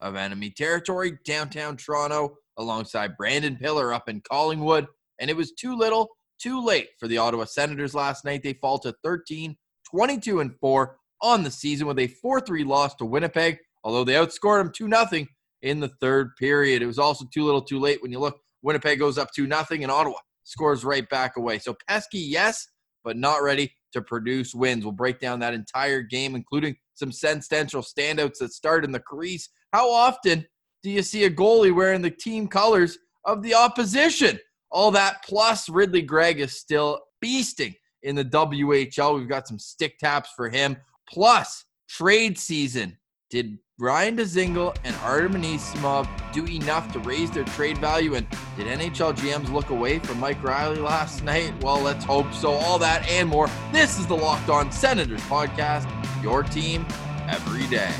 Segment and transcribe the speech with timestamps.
[0.00, 4.86] of enemy territory, downtown Toronto, alongside Brandon Pillar up in Collingwood.
[5.20, 8.42] And it was too little, too late for the Ottawa Senators last night.
[8.42, 9.56] They fall to 13,
[9.90, 14.14] 22, and 4 on the season with a 4 3 loss to Winnipeg, although they
[14.14, 15.26] outscored them 2 0
[15.62, 16.82] in the third period.
[16.82, 18.38] It was also too little, too late when you look.
[18.62, 21.58] Winnipeg goes up 2 0 and Ottawa scores right back away.
[21.58, 22.68] So pesky, yes,
[23.04, 24.84] but not ready to produce wins.
[24.84, 29.48] We'll break down that entire game, including some sensational standouts that start in the crease.
[29.76, 30.46] How often
[30.82, 34.40] do you see a goalie wearing the team colors of the opposition?
[34.70, 39.18] All that plus Ridly Greig is still beasting in the WHL.
[39.18, 40.78] We've got some stick taps for him.
[41.06, 42.96] Plus, trade season.
[43.28, 48.14] Did Ryan Dzingel and Artem Anisimov do enough to raise their trade value?
[48.14, 51.52] And did NHL GMs look away from Mike Reilly last night?
[51.62, 52.52] Well, let's hope so.
[52.52, 53.50] All that and more.
[53.72, 55.86] This is the Locked On Senators podcast,
[56.22, 56.86] your team
[57.28, 57.92] every day.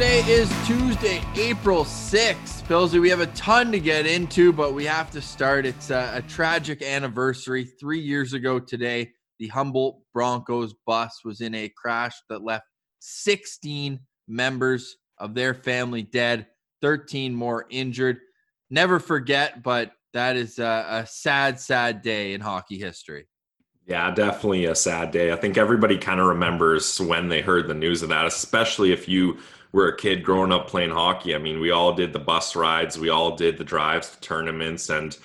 [0.00, 2.62] Today is Tuesday, April 6th.
[2.66, 5.66] Pilsy, we have a ton to get into, but we have to start.
[5.66, 7.66] It's a, a, tragic anniversary.
[7.66, 12.64] Three years ago today, the Humboldt Broncos bus was in a crash that left
[13.00, 16.46] 16 members of their family dead,
[16.80, 18.20] 13 more injured.
[18.70, 23.26] Never forget, but that is a, a sad, sad day in hockey history.
[23.86, 25.30] Yeah, definitely a sad day.
[25.30, 29.06] I think everybody kind of remembers when they heard the news of that, especially if
[29.06, 29.36] you
[29.72, 31.34] were a kid growing up playing hockey.
[31.34, 34.90] I mean, we all did the bus rides, we all did the drives to tournaments,
[34.90, 35.16] and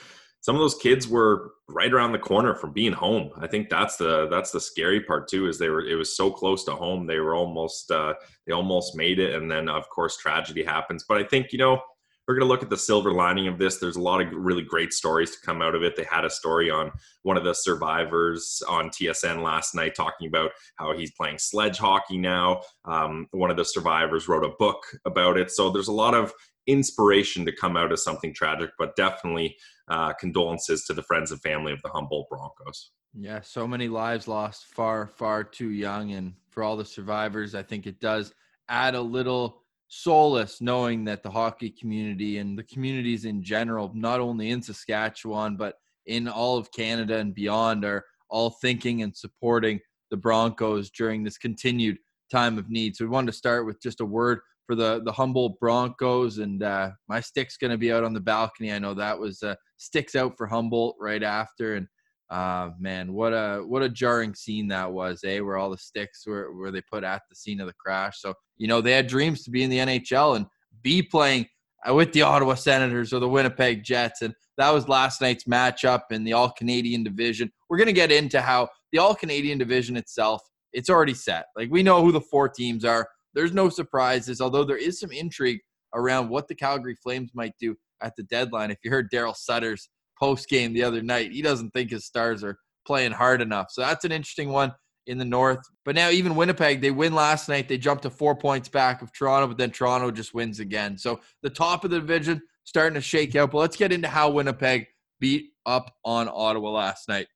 [0.41, 3.31] some of those kids were right around the corner from being home.
[3.38, 5.47] I think that's the that's the scary part too.
[5.47, 7.07] Is they were it was so close to home.
[7.07, 8.13] They were almost uh,
[8.45, 11.06] they almost made it, and then of course tragedy happens.
[11.07, 11.81] But I think you know
[12.28, 13.78] we're going to look at the silver lining of this.
[13.78, 15.96] There's a lot of really great stories to come out of it.
[15.96, 16.91] They had a story on
[17.24, 22.18] one of the survivors on TSN last night talking about how he's playing sledge hockey
[22.18, 22.62] now.
[22.86, 25.52] Um, one of the survivors wrote a book about it.
[25.52, 26.34] So there's a lot of
[26.68, 29.56] inspiration to come out of something tragic, but definitely
[29.88, 32.92] uh, condolences to the friends and family of the Humboldt Broncos.
[33.13, 36.12] Yeah, so many lives lost far, far too young.
[36.12, 38.34] And for all the survivors, I think it does
[38.68, 44.19] add a little solace knowing that the hockey community and the communities in general, not
[44.19, 45.75] only in Saskatchewan, but
[46.06, 49.79] in all of Canada and beyond, are all thinking and supporting
[50.12, 51.97] the Broncos during this continued
[52.31, 52.95] time of need.
[52.95, 56.63] So we wanted to start with just a word for the the Humboldt Broncos, and
[56.63, 58.72] uh, my stick's going to be out on the balcony.
[58.72, 61.88] I know that was uh, sticks out for Humboldt right after, and
[62.30, 65.40] uh, man, what a what a jarring scene that was, eh?
[65.40, 68.22] Where all the sticks were where they put at the scene of the crash.
[68.22, 70.46] So you know they had dreams to be in the NHL and
[70.81, 71.47] be playing
[71.88, 76.03] uh, with the Ottawa Senators or the Winnipeg Jets, and that was last night's matchup
[76.12, 77.52] in the All Canadian division.
[77.69, 80.42] We're gonna get into how the All Canadian division itself
[80.75, 81.46] it's already set.
[81.56, 83.07] Like we know who the four teams are.
[83.34, 85.59] There's no surprises, although there is some intrigue
[85.94, 88.72] around what the Calgary Flames might do at the deadline.
[88.72, 91.31] If you heard Daryl Sutter's post game the other night.
[91.31, 93.67] He doesn't think his stars are playing hard enough.
[93.71, 94.73] So that's an interesting one
[95.07, 95.59] in the North.
[95.83, 97.67] But now even Winnipeg, they win last night.
[97.67, 100.97] They jumped to four points back of Toronto, but then Toronto just wins again.
[100.97, 103.51] So the top of the division starting to shake out.
[103.51, 104.87] But let's get into how Winnipeg
[105.19, 107.27] beat up on Ottawa last night.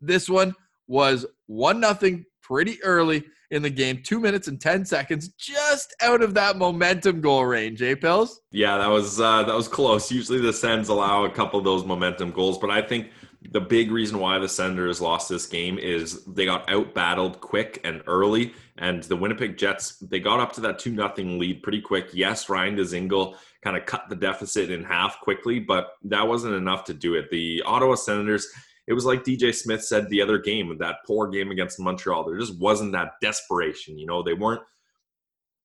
[0.00, 0.54] This one
[0.86, 6.22] was one nothing pretty early in the game, two minutes and ten seconds, just out
[6.22, 7.82] of that momentum goal range.
[7.82, 8.40] Eh, Pills?
[8.50, 10.10] Yeah, that was uh, that was close.
[10.10, 13.10] Usually the Sens allow a couple of those momentum goals, but I think
[13.50, 17.80] the big reason why the Senators lost this game is they got out battled quick
[17.84, 21.82] and early, and the Winnipeg Jets they got up to that two nothing lead pretty
[21.82, 22.08] quick.
[22.14, 26.84] Yes, Ryan Dzingel kind of cut the deficit in half quickly, but that wasn't enough
[26.84, 27.30] to do it.
[27.30, 28.48] The Ottawa Senators
[28.92, 32.24] it was like DJ Smith said the other game, that poor game against Montreal.
[32.24, 33.96] There just wasn't that desperation.
[33.96, 34.60] You know, they weren't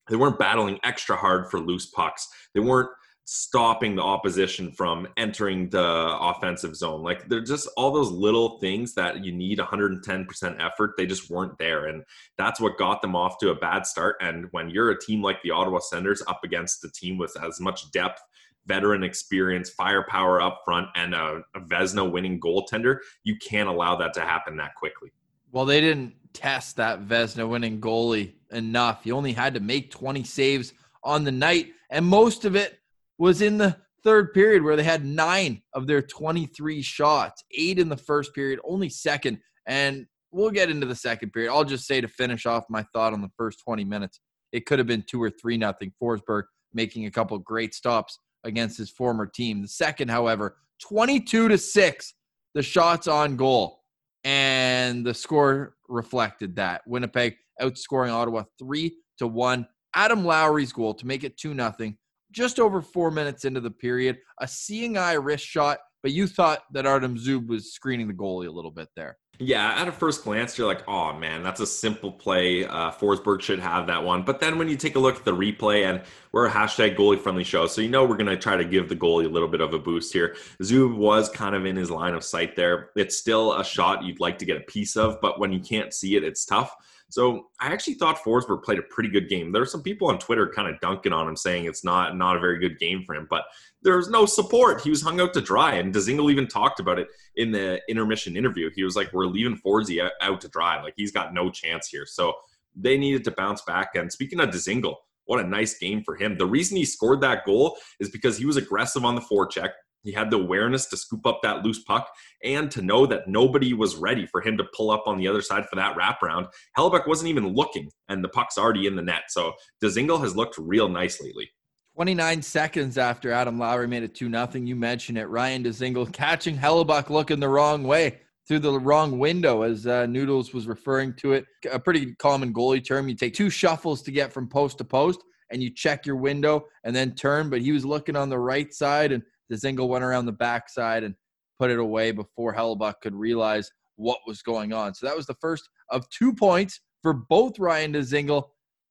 [0.08, 2.26] they weren't battling extra hard for loose pucks.
[2.54, 2.88] They weren't
[3.26, 7.02] stopping the opposition from entering the offensive zone.
[7.02, 10.94] Like they're just all those little things that you need 110% effort.
[10.96, 11.84] They just weren't there.
[11.88, 12.04] And
[12.38, 14.16] that's what got them off to a bad start.
[14.22, 17.60] And when you're a team like the Ottawa Senators up against a team with as
[17.60, 18.22] much depth
[18.68, 24.14] veteran experience, firepower up front, and a, a Vezina winning goaltender, you can't allow that
[24.14, 25.10] to happen that quickly.
[25.50, 29.02] Well, they didn't test that Vezina winning goalie enough.
[29.02, 32.78] He only had to make 20 saves on the night, and most of it
[33.16, 37.88] was in the third period where they had nine of their 23 shots, eight in
[37.88, 39.38] the first period, only second.
[39.66, 41.50] And we'll get into the second period.
[41.50, 44.20] I'll just say to finish off my thought on the first 20 minutes,
[44.52, 45.92] it could have been two or three nothing.
[46.00, 48.18] Forsberg making a couple great stops
[48.48, 49.62] against his former team.
[49.62, 52.14] The second, however, 22 to 6,
[52.54, 53.82] the shots on goal.
[54.24, 56.82] And the score reflected that.
[56.86, 59.66] Winnipeg outscoring Ottawa 3 to 1.
[59.94, 61.94] Adam Lowry's goal to make it 2 0
[62.30, 64.18] just over four minutes into the period.
[64.40, 68.48] A seeing eye wrist shot, but you thought that Artem Zub was screening the goalie
[68.48, 69.16] a little bit there.
[69.40, 72.64] Yeah, at a first glance, you're like, oh man, that's a simple play.
[72.64, 74.24] Uh, Forsberg should have that one.
[74.24, 76.02] But then when you take a look at the replay, and
[76.32, 78.88] we're a hashtag goalie friendly show, so you know we're going to try to give
[78.88, 80.34] the goalie a little bit of a boost here.
[80.60, 82.90] Zub was kind of in his line of sight there.
[82.96, 85.94] It's still a shot you'd like to get a piece of, but when you can't
[85.94, 86.74] see it, it's tough.
[87.10, 89.50] So I actually thought Forsberg played a pretty good game.
[89.50, 92.36] There are some people on Twitter kind of dunking on him, saying it's not not
[92.36, 93.26] a very good game for him.
[93.30, 93.44] But
[93.82, 94.82] there's no support.
[94.82, 98.36] He was hung out to dry, and Dzingel even talked about it in the intermission
[98.36, 98.70] interview.
[98.74, 100.82] He was like, "We're leaving Forsy out to dry.
[100.82, 102.34] Like he's got no chance here." So
[102.76, 103.94] they needed to bounce back.
[103.94, 104.94] And speaking of Dzingel,
[105.24, 106.36] what a nice game for him.
[106.36, 109.70] The reason he scored that goal is because he was aggressive on the forecheck.
[110.08, 112.10] He had the awareness to scoop up that loose puck
[112.42, 115.42] and to know that nobody was ready for him to pull up on the other
[115.42, 116.46] side for that wraparound.
[116.78, 119.24] Hellebuyck wasn't even looking, and the puck's already in the net.
[119.28, 119.52] So
[119.84, 121.50] Dzingel has looked real nice lately.
[121.96, 124.66] 29 seconds after Adam Lowry made it 2 nothing.
[124.66, 125.26] You mentioned it.
[125.26, 130.54] Ryan Dzingel catching Hellebuyck looking the wrong way through the wrong window, as uh, Noodles
[130.54, 131.44] was referring to it.
[131.70, 133.10] A pretty common goalie term.
[133.10, 135.20] You take two shuffles to get from post to post,
[135.50, 137.50] and you check your window and then turn.
[137.50, 141.14] But he was looking on the right side, and Dzingel went around the backside and
[141.58, 144.94] put it away before Hellebuyck could realize what was going on.
[144.94, 148.44] So that was the first of two points for both Ryan Dzingel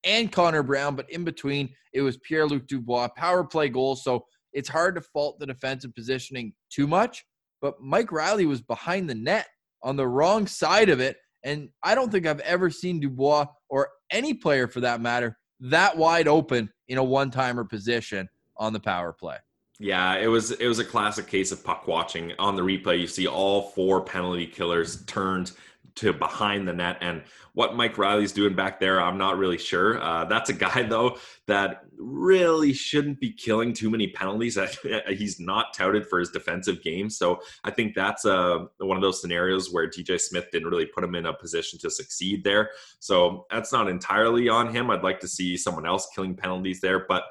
[0.04, 0.96] and Connor Brown.
[0.96, 3.96] But in between, it was Pierre Luc Dubois, power play goal.
[3.96, 7.26] So it's hard to fault the defensive positioning too much.
[7.62, 9.48] But Mike Reilly was behind the net
[9.82, 11.18] on the wrong side of it.
[11.44, 15.98] And I don't think I've ever seen Dubois or any player for that matter that
[15.98, 19.38] wide open in a one timer position on the power play.
[19.80, 22.34] Yeah, it was it was a classic case of puck watching.
[22.40, 25.52] On the replay, you see all four penalty killers turned
[25.96, 30.02] to behind the net, and what Mike Reilly's doing back there, I'm not really sure.
[30.02, 34.58] Uh, that's a guy though that really shouldn't be killing too many penalties.
[35.10, 39.22] He's not touted for his defensive game, so I think that's uh, one of those
[39.22, 42.72] scenarios where DJ Smith didn't really put him in a position to succeed there.
[43.00, 44.90] So that's not entirely on him.
[44.90, 47.24] I'd like to see someone else killing penalties there, but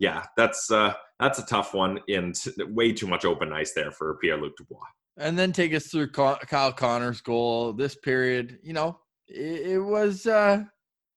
[0.00, 2.34] yeah, that's uh, that's a tough one and
[2.70, 4.80] way too much open ice there for Pierre Luc Dubois.
[5.16, 7.74] And then take us through Kyle Connor's goal.
[7.74, 8.98] This period, you know,
[9.28, 10.64] it, it was uh,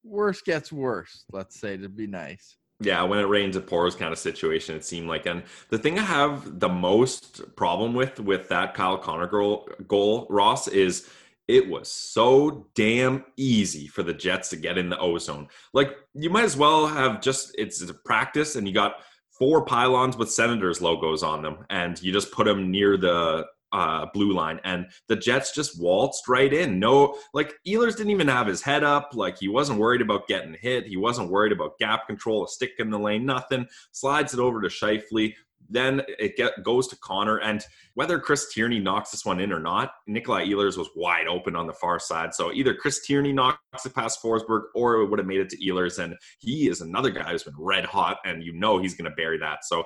[0.04, 1.24] worse gets worse.
[1.32, 2.56] Let's say to be nice.
[2.80, 4.76] Yeah, when it rains, it pours kind of situation.
[4.76, 8.98] It seemed like, and the thing I have the most problem with with that Kyle
[8.98, 11.08] Connor goal, goal Ross is
[11.46, 15.48] it was so damn easy for the Jets to get in the ozone.
[15.72, 18.96] Like you might as well have just it's a practice and you got
[19.38, 24.06] four pylons with Senators logos on them, and you just put them near the uh,
[24.14, 26.78] blue line, and the Jets just waltzed right in.
[26.78, 29.10] No, like Ehlers didn't even have his head up.
[29.14, 30.86] Like he wasn't worried about getting hit.
[30.86, 33.66] He wasn't worried about gap control, a stick in the lane, nothing.
[33.92, 35.34] Slides it over to Scheifele.
[35.68, 39.60] Then it get, goes to Connor, and whether Chris Tierney knocks this one in or
[39.60, 42.34] not, Nikolai Ehlers was wide open on the far side.
[42.34, 45.56] So either Chris Tierney knocks it past Forsberg, or it would have made it to
[45.58, 49.10] Ehlers, and he is another guy who's been red hot, and you know he's going
[49.10, 49.64] to bury that.
[49.64, 49.84] So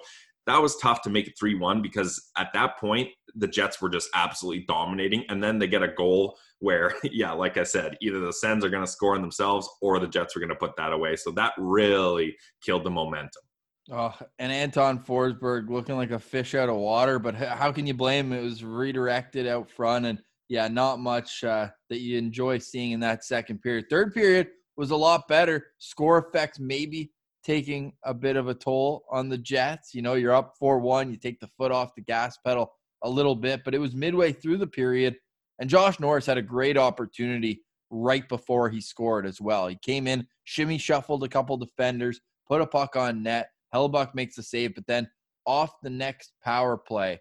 [0.49, 4.09] that was tough to make it 3-1 because at that point the Jets were just
[4.15, 5.25] absolutely dominating.
[5.29, 8.71] And then they get a goal where yeah like I said either the Sens are
[8.71, 11.17] going to score on themselves or the Jets are going to put that away.
[11.17, 13.43] So that really killed the momentum
[13.91, 17.95] Oh, and Anton Forsberg looking like a fish out of water, but how can you
[17.95, 18.39] blame him?
[18.39, 23.01] It was redirected out front, and yeah, not much uh, that you enjoy seeing in
[23.01, 23.87] that second period.
[23.89, 25.69] Third period was a lot better.
[25.79, 29.95] Score effects maybe taking a bit of a toll on the Jets.
[29.95, 32.71] You know, you're up 4 1, you take the foot off the gas pedal
[33.03, 35.17] a little bit, but it was midway through the period,
[35.61, 39.67] and Josh Norris had a great opportunity right before he scored as well.
[39.67, 44.37] He came in, shimmy shuffled a couple defenders, put a puck on net Hellebuyck makes
[44.37, 45.09] the save, but then
[45.47, 47.21] off the next power play,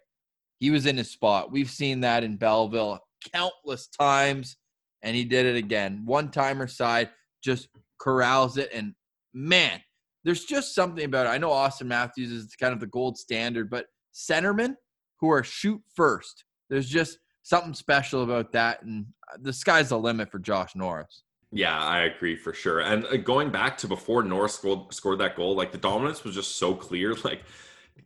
[0.58, 1.52] he was in his spot.
[1.52, 3.00] We've seen that in Belleville
[3.32, 4.56] countless times,
[5.02, 6.02] and he did it again.
[6.04, 7.10] One timer side
[7.42, 7.68] just
[8.00, 8.94] corrals it, and
[9.32, 9.80] man,
[10.24, 11.30] there's just something about it.
[11.30, 14.74] I know Auston Matthews is kind of the gold standard, but centermen
[15.20, 18.82] who are shoot first, there's just something special about that.
[18.82, 19.06] And
[19.40, 21.22] the sky's the limit for Josh Norris.
[21.50, 22.80] Yeah, I agree for sure.
[22.80, 26.34] And uh, going back to before Norris scored, scored that goal, like the dominance was
[26.34, 27.14] just so clear.
[27.24, 27.42] Like,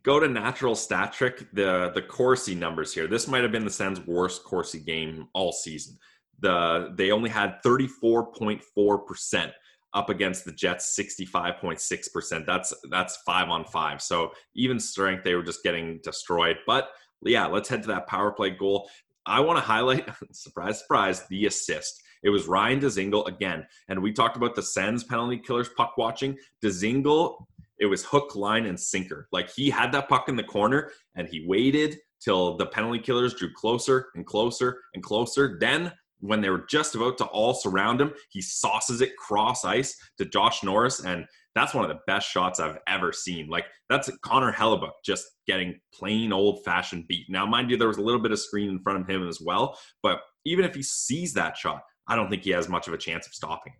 [0.01, 3.07] go to natural stat trick, the the Corsi numbers here.
[3.07, 5.97] This might have been the Sens' worst Corsi game all season.
[6.39, 9.51] The they only had 34.4 percent
[9.93, 12.45] up against the Jets 65.6%.
[12.45, 14.01] That's that's 5 on 5.
[14.01, 16.57] So even strength they were just getting destroyed.
[16.65, 16.89] But
[17.23, 18.89] yeah, let's head to that power play goal.
[19.25, 22.01] I want to highlight surprise surprise the assist.
[22.23, 23.65] It was Ryan Dzingel again.
[23.89, 26.37] And we talked about the Sens penalty killers puck watching.
[26.63, 27.45] Dzingel,
[27.79, 29.27] it was hook, line, and sinker.
[29.31, 33.33] Like he had that puck in the corner and he waited till the penalty killers
[33.33, 35.57] drew closer and closer and closer.
[35.59, 39.97] Then when they were just about to all surround him, he sauces it cross ice
[40.17, 41.03] to Josh Norris.
[41.03, 43.49] And that's one of the best shots I've ever seen.
[43.49, 47.25] Like that's Connor Hellebuyck just getting plain old fashioned beat.
[47.29, 49.41] Now, mind you, there was a little bit of screen in front of him as
[49.41, 49.77] well.
[50.01, 52.97] But even if he sees that shot, I don't think he has much of a
[52.97, 53.73] chance of stopping.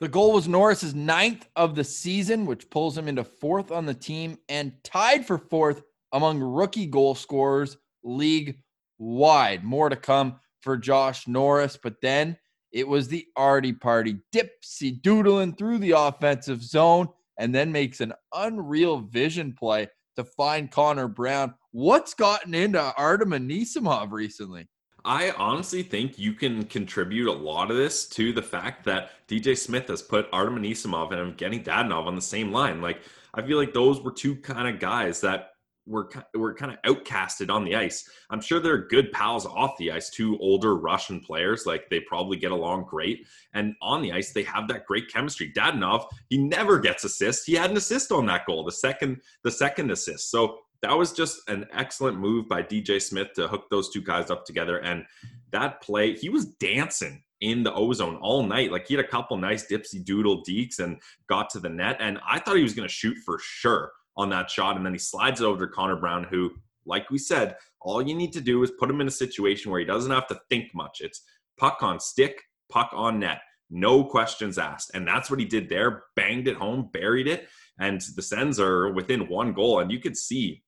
[0.00, 3.94] The goal was Norris's ninth of the season, which pulls him into fourth on the
[3.94, 5.82] team and tied for fourth
[6.12, 8.62] among rookie goal scorers league
[8.98, 9.62] wide.
[9.62, 12.36] More to come for Josh Norris, but then
[12.72, 17.08] it was the arty party, dipsy doodling through the offensive zone,
[17.38, 21.54] and then makes an unreal vision play to find Connor Brown.
[21.72, 24.68] What's gotten into Artem Anisimov recently?
[25.04, 29.56] I honestly think you can contribute a lot of this to the fact that DJ
[29.56, 32.80] Smith has put Artem Anisimov and Evgeny Dadonov on the same line.
[32.80, 33.02] Like,
[33.34, 35.50] I feel like those were two kind of guys that
[35.86, 38.08] were were kind of outcasted on the ice.
[38.30, 41.66] I'm sure they're good pals off the ice, two older Russian players.
[41.66, 45.52] Like they probably get along great, and on the ice they have that great chemistry.
[45.52, 47.44] Dadonov, he never gets assists.
[47.44, 50.30] He had an assist on that goal, the second the second assist.
[50.30, 54.30] So that was just an excellent move by DJ Smith to hook those two guys
[54.30, 54.78] up together.
[54.78, 55.04] And
[55.52, 58.72] that play, he was dancing in the ozone all night.
[58.72, 61.96] Like he had a couple nice dipsy doodle dekes and got to the net.
[62.00, 64.76] And I thought he was going to shoot for sure on that shot.
[64.76, 66.52] And then he slides it over to Connor Brown, who,
[66.86, 69.80] like we said, all you need to do is put him in a situation where
[69.80, 71.00] he doesn't have to think much.
[71.00, 71.22] It's
[71.58, 74.90] puck on stick, puck on net, no questions asked.
[74.94, 76.04] And that's what he did there.
[76.16, 77.48] Banged it home, buried it.
[77.78, 79.80] And the Sens are within one goal.
[79.80, 80.62] And you could see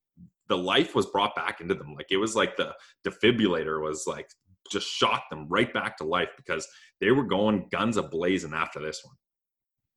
[0.49, 1.95] the life was brought back into them.
[1.95, 2.75] Like it was like the
[3.07, 4.29] defibrillator was like
[4.71, 6.67] just shot them right back to life because
[7.01, 9.17] they were going guns a blazing after this one.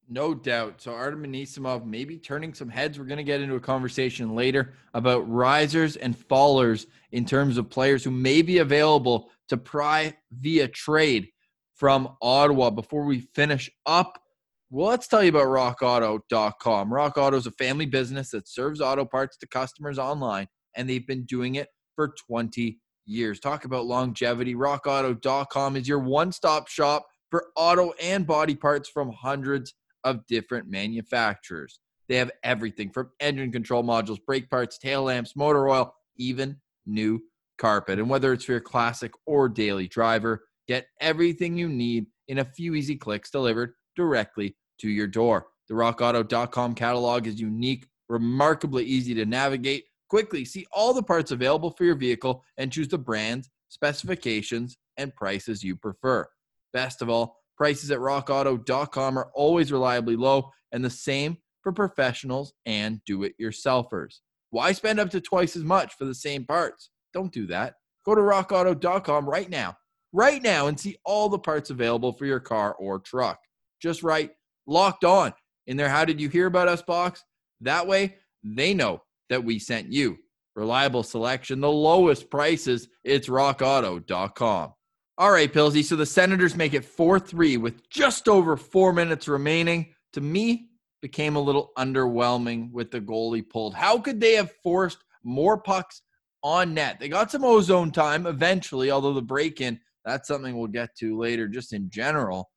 [0.08, 0.82] No doubt.
[0.82, 3.00] So Artem Anisimov maybe turning some heads.
[3.00, 7.70] We're going to get into a conversation later about risers and fallers in terms of
[7.70, 11.30] players who may be available to pry via trade
[11.74, 12.70] from Ottawa.
[12.70, 14.22] Before we finish up,
[14.70, 16.92] well, let's tell you about rockauto.com.
[16.92, 21.06] Rock Auto is a family business that serves auto parts to customers online, and they've
[21.06, 23.40] been doing it for 20 years.
[23.40, 24.56] Talk about longevity.
[24.56, 30.70] Rockauto.com is your one stop shop for auto and body parts from hundreds of different
[30.70, 31.80] manufacturers.
[32.08, 37.22] They have everything from engine control modules, brake parts, tail lamps, motor oil, even new
[37.58, 38.00] carpet.
[38.00, 42.46] And whether it's for your classic or daily driver, get everything you need in a
[42.46, 45.48] few easy clicks delivered directly to your door.
[45.68, 49.86] The rockauto.com catalog is unique, remarkably easy to navigate.
[50.10, 55.16] Quickly see all the parts available for your vehicle and choose the brands, specifications, and
[55.16, 56.28] prices you prefer.
[56.72, 62.54] Best of all, Prices at rockauto.com are always reliably low and the same for professionals
[62.66, 64.20] and do it yourselfers.
[64.50, 66.90] Why spend up to twice as much for the same parts?
[67.14, 67.76] Don't do that.
[68.06, 69.76] Go to rockauto.com right now,
[70.12, 73.40] right now, and see all the parts available for your car or truck.
[73.82, 74.32] Just write
[74.68, 75.34] locked on
[75.68, 75.90] in there.
[75.90, 77.24] How did you hear about us box?
[77.62, 80.18] That way they know that we sent you.
[80.56, 82.88] Reliable selection, the lowest prices.
[83.04, 84.74] It's rockauto.com.
[85.18, 85.84] All right, Pilsy.
[85.84, 89.94] So the Senators make it 4 3 with just over four minutes remaining.
[90.14, 90.70] To me,
[91.02, 93.76] became a little underwhelming with the goalie pulled.
[93.76, 96.02] How could they have forced more pucks
[96.42, 97.00] on net?
[97.00, 101.18] They got some ozone time eventually, although the break in, that's something we'll get to
[101.18, 102.50] later, just in general.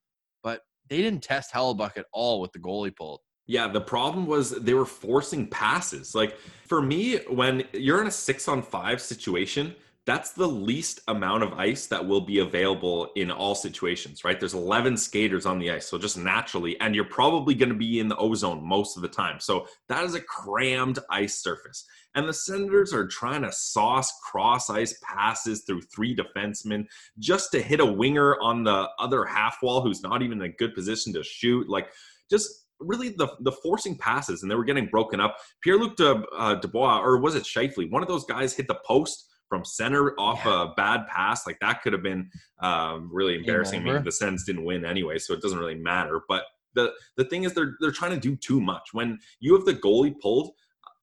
[0.89, 3.21] They didn't test Hellebuyck at all with the goalie pulled.
[3.45, 6.13] Yeah, the problem was they were forcing passes.
[6.13, 9.75] Like for me, when you're in a six on five situation,
[10.09, 14.39] that's the least amount of ice that will be available in all situations, right?
[14.39, 15.87] There's 11 skaters on the ice.
[15.87, 19.07] So just naturally, and you're probably going to be in the ozone most of the
[19.07, 19.39] time.
[19.39, 21.85] So that is a crammed ice surface.
[22.15, 26.85] And the Senators are trying to sauce cross ice passes through three defensemen
[27.19, 30.55] just to hit a winger on the other half wall who's not even in a
[30.55, 31.69] good position to shoot.
[31.69, 31.91] Like,
[32.31, 35.37] just really the the forcing passes and they were getting broken up.
[35.61, 37.91] Pierre Luc uh, Dubois, or was it Scheifele?
[37.91, 40.63] One of those guys hit the post from center off Yeah.
[40.63, 41.45] a bad pass.
[41.45, 42.29] Like that could have been
[42.61, 43.81] um, really embarrassing.
[43.81, 46.21] I mean, the Sens didn't win anyway, so it doesn't really matter.
[46.29, 46.43] But
[46.75, 48.89] the the thing is, they're they're trying to do too much.
[48.93, 50.51] When you have the goalie pulled,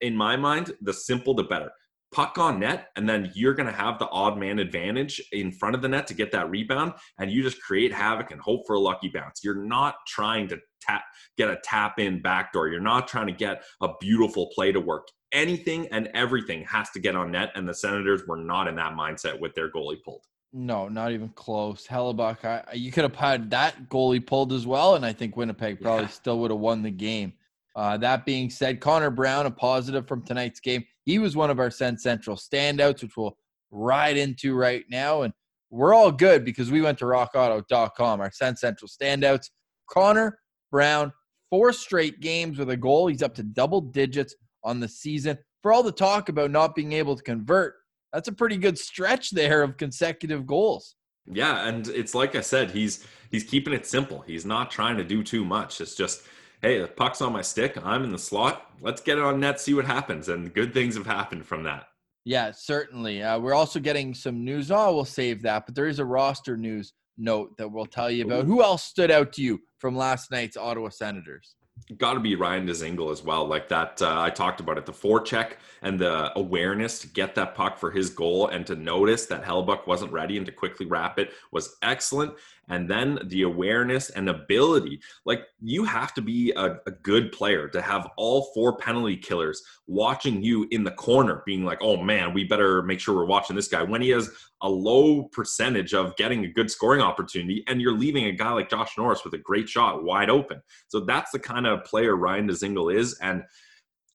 [0.00, 1.70] in my mind, the simple the better.
[2.14, 5.74] Puck on net, and then you're going to have the odd man advantage in front
[5.74, 8.76] of the net to get that rebound, and you just create havoc and hope for
[8.76, 9.40] a lucky bounce.
[9.42, 11.02] You're not trying to tap
[11.36, 12.68] get a tap in backdoor.
[12.68, 15.08] You're not trying to get a beautiful play to work.
[15.33, 18.92] Anything and everything has to get on net, and the Senators were not in that
[18.95, 20.25] mindset with their goalie pulled.
[20.52, 21.87] No, not even close.
[21.87, 25.80] Hellebuyck, I, you could have had that goalie pulled as well, and I think Winnipeg
[25.80, 26.09] probably Yeah.
[26.11, 27.33] still would have won the game.
[27.75, 30.85] Uh, that being said, Connor Brown, a positive from tonight's game.
[31.04, 33.37] He was one of our Sen Central standouts, which we'll
[33.71, 35.23] ride into right now.
[35.23, 35.35] And
[35.68, 39.50] we're all good because we went to rockauto.com, our Sen Central standouts.
[39.90, 40.38] Connor
[40.71, 41.12] Brown,
[41.50, 43.09] four straight games with a goal.
[43.09, 44.35] He's up to double digits
[44.66, 45.38] on the season.
[45.62, 47.75] For all the talk about not being able to convert,
[48.12, 50.96] that's a pretty good stretch there of consecutive goals.
[51.26, 54.20] Yeah, and it's like I said, he's he's keeping it simple.
[54.20, 55.80] He's not trying to do too much.
[55.80, 56.23] It's just,
[56.62, 57.76] hey, the puck's on my stick.
[57.82, 58.70] I'm in the slot.
[58.80, 60.28] Let's get it on net, see what happens.
[60.28, 61.87] And good things have happened from that.
[62.25, 63.23] Yeah, certainly.
[63.23, 64.70] Uh, we're also getting some news.
[64.70, 68.25] Oh, we'll save that, but there is a roster news note that we'll tell you
[68.25, 68.44] about.
[68.44, 71.54] Who else stood out to you from last night's Ottawa Senators?
[71.99, 73.47] Got to be Ryan Dzingel as well.
[73.47, 74.87] Like that, uh, I talked about it.
[74.87, 75.52] The forecheck
[75.83, 79.87] and the awareness to get that puck for his goal and to notice that Hellebuyck
[79.87, 82.35] wasn't ready and to quickly wrap it was excellent.
[82.68, 85.00] And then the awareness and ability.
[85.25, 89.62] Like you have to be a, a good player to have all four penalty killers
[89.87, 93.54] watching you in the corner, being like, oh man, we better make sure we're watching
[93.54, 94.30] this guy when he has
[94.62, 97.62] a low percentage of getting a good scoring opportunity.
[97.68, 100.61] And you're leaving a guy like Josh Norris with a great shot wide open.
[100.88, 103.16] So that's the kind of player Ryan Dzingel is.
[103.20, 103.44] And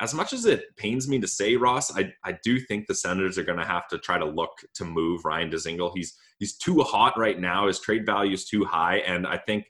[0.01, 3.37] as much as it pains me to say, Ross, I, I do think the Senators
[3.37, 5.91] are going to have to try to look to move Ryan Dzingel.
[5.95, 7.67] He's he's too hot right now.
[7.67, 9.65] His trade value is too high, and I think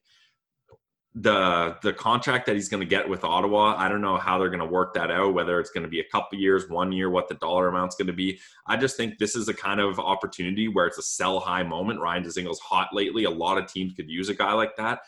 [1.14, 4.50] the the contract that he's going to get with Ottawa, I don't know how they're
[4.50, 5.34] going to work that out.
[5.34, 8.08] Whether it's going to be a couple years, one year, what the dollar amount's going
[8.08, 8.40] to be.
[8.66, 12.00] I just think this is a kind of opportunity where it's a sell high moment.
[12.00, 13.26] Ryan Dzingel's hot lately.
[13.26, 15.02] A lot of teams could use a guy like that.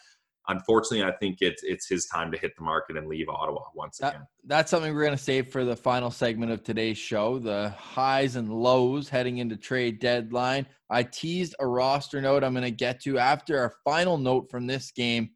[0.50, 3.98] Unfortunately, I think it's it's his time to hit the market and leave Ottawa once
[3.98, 4.28] That- again.
[4.46, 8.36] That's something we're going to save for the final segment of today's show the highs
[8.36, 10.66] and lows heading into trade deadline.
[10.90, 14.68] I teased a roster note I'm going to get to after our final note from
[14.68, 15.30] this game.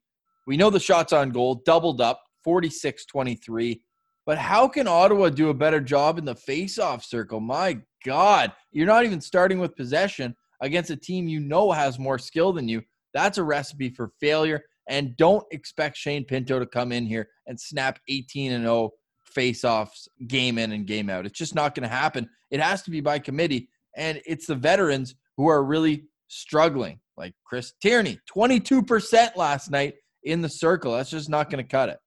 [0.46, 3.82] We know the shots on goal doubled up 46 23.
[4.26, 7.40] But how can Ottawa do a better job in the face-off circle?
[7.40, 12.20] My God, you're not even starting with possession against a team you know has more
[12.20, 12.84] skill than you.
[13.14, 14.64] That's a recipe for failure.
[14.90, 18.92] And don't expect Shane Pinto to come in here and snap 18 and 0
[19.26, 21.26] face-offs game in and game out.
[21.26, 22.30] It's just not going to happen.
[22.50, 27.00] It has to be by committee, and it's the veterans who are really struggling.
[27.18, 30.94] Like Chris Tierney, 22% last night in the circle.
[30.94, 32.00] That's just not going to cut it.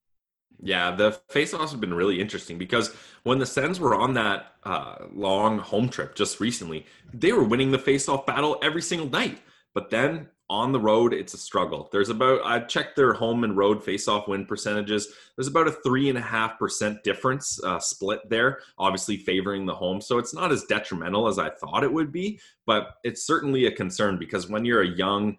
[0.62, 4.96] Yeah, the face-offs have been really interesting because when the Sens were on that uh,
[5.12, 9.40] long home trip just recently, they were winning the face-off battle every single night.
[9.74, 11.88] But then on the road, it's a struggle.
[11.92, 15.14] There's about I checked their home and road face-off win percentages.
[15.36, 19.74] There's about a three and a half percent difference uh, split there, obviously favoring the
[19.74, 20.00] home.
[20.00, 23.72] So it's not as detrimental as I thought it would be, but it's certainly a
[23.72, 25.36] concern because when you're a young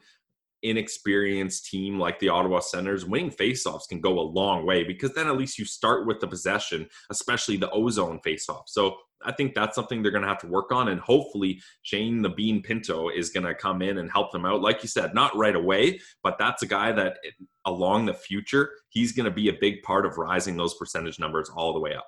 [0.63, 5.28] inexperienced team like the Ottawa Senators, winning faceoffs can go a long way because then
[5.28, 8.63] at least you start with the possession, especially the ozone faceoff.
[8.67, 8.95] So
[9.26, 10.90] I think that's something they're going to have to work on.
[10.90, 14.62] And hopefully, Shane the Bean Pinto is going to come in and help them out.
[14.62, 17.18] Like you said, not right away, but that's a guy that
[17.66, 21.50] along the future, he's going to be a big part of rising those percentage numbers
[21.50, 22.08] all the way up.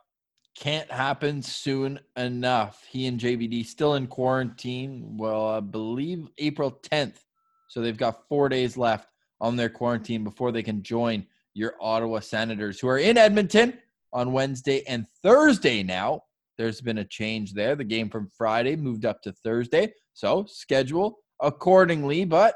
[0.55, 2.85] Can't happen soon enough.
[2.89, 5.17] He and JBD still in quarantine.
[5.17, 7.15] Well, I believe April 10th.
[7.67, 9.09] So they've got four days left
[9.41, 13.79] on their quarantine before they can join your Ottawa Senators, who are in Edmonton
[14.11, 16.21] on Wednesday and Thursday now.
[16.57, 17.75] There's been a change there.
[17.75, 19.91] The game from Friday moved up to Thursday.
[20.13, 22.25] So schedule accordingly.
[22.25, 22.55] But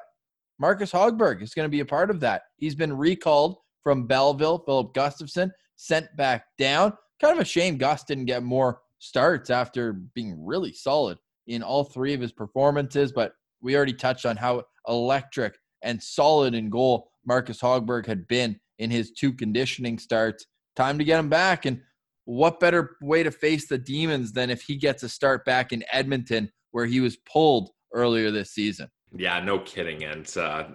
[0.60, 2.43] Marcus Hogberg is going to be a part of that.
[2.57, 4.63] He's been recalled from Belleville.
[4.65, 6.93] Filip Gustavsson sent back down.
[7.21, 11.83] Kind of a shame Gus didn't get more starts after being really solid in all
[11.83, 13.12] three of his performances.
[13.12, 18.60] But we already touched on how electric and solid in goal Marcus Hogberg had been
[18.79, 20.45] in his two conditioning starts.
[20.75, 21.65] Time to get him back.
[21.65, 21.81] And
[22.27, 25.81] what better way to face the demons than if he gets a start back in
[25.93, 28.89] Edmonton, where he was pulled earlier this season?
[29.15, 30.03] Yeah, no kidding.
[30.03, 30.65] And uh,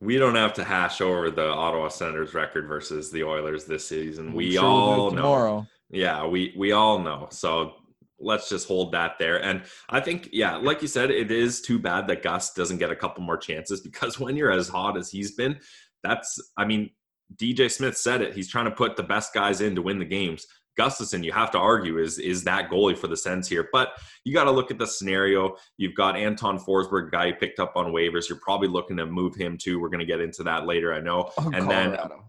[0.00, 4.34] we don't have to hash over the Ottawa Senators record versus the Oilers this season.
[4.34, 5.16] We Sure we'll do all know.
[5.16, 5.66] tomorrow.
[5.88, 7.28] Yeah, we we all know.
[7.30, 7.72] So
[8.20, 9.42] let's just hold that there.
[9.42, 12.90] And I think, yeah, like you said, it is too bad that Gus doesn't get
[12.90, 15.58] a couple more chances because when you're as hot as he's been,
[16.02, 16.90] that's, I mean,
[17.36, 18.34] DJ Smith said it.
[18.34, 20.46] He's trying to put the best guys in to win the games.
[20.78, 23.68] Gustavsson, you have to argue, is is that goalie for the Sens here.
[23.72, 23.92] But
[24.24, 25.56] you got to look at the scenario.
[25.76, 28.28] You've got Anton Forsberg, guy you picked up on waivers.
[28.28, 29.80] You're probably looking to move him too.
[29.80, 31.30] We're going to get into that later, I know.
[31.38, 32.08] Oh, and Colorado.
[32.08, 32.20] then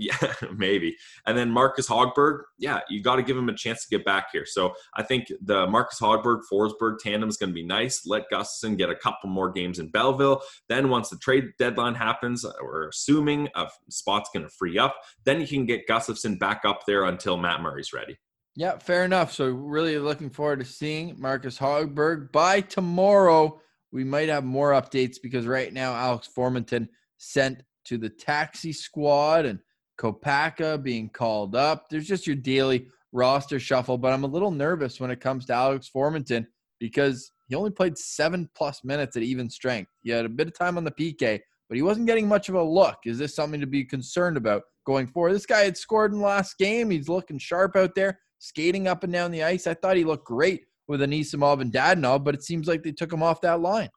[0.00, 0.96] yeah, maybe.
[1.26, 4.28] And then Marcus Hogberg, yeah, you got to give him a chance to get back
[4.32, 4.46] here.
[4.46, 8.06] So I think the Marcus Hogberg Forsberg tandem is going to be nice.
[8.06, 10.40] Let Gustavsson get a couple more games in Belleville.
[10.68, 14.96] Then once the trade deadline happens, uh, we're assuming a spot's going to free up.
[15.24, 18.16] Then you can get Gustavsson back up there until Matt Murray's ready.
[18.56, 19.32] Yeah, fair enough.
[19.32, 22.32] So really looking forward to seeing Marcus Hogberg.
[22.32, 23.60] By tomorrow,
[23.92, 29.44] we might have more updates because right now Alex Formenton sent to the taxi squad
[29.44, 29.58] and
[30.00, 31.88] Kopaka being called up.
[31.90, 35.52] There's just your daily roster shuffle, but I'm a little nervous when it comes to
[35.52, 36.46] Alex Formenton
[36.78, 39.90] because he only played seven plus minutes at even strength.
[40.02, 42.54] He had a bit of time on the PK, but he wasn't getting much of
[42.54, 42.98] a look.
[43.04, 45.34] Is this something to be concerned about going forward?
[45.34, 46.90] This guy had scored in the last game.
[46.90, 49.66] He's looking sharp out there, skating up and down the ice.
[49.66, 53.12] I thought he looked great with Anisimov and Dadonov, but it seems like they took
[53.12, 53.90] him off that line.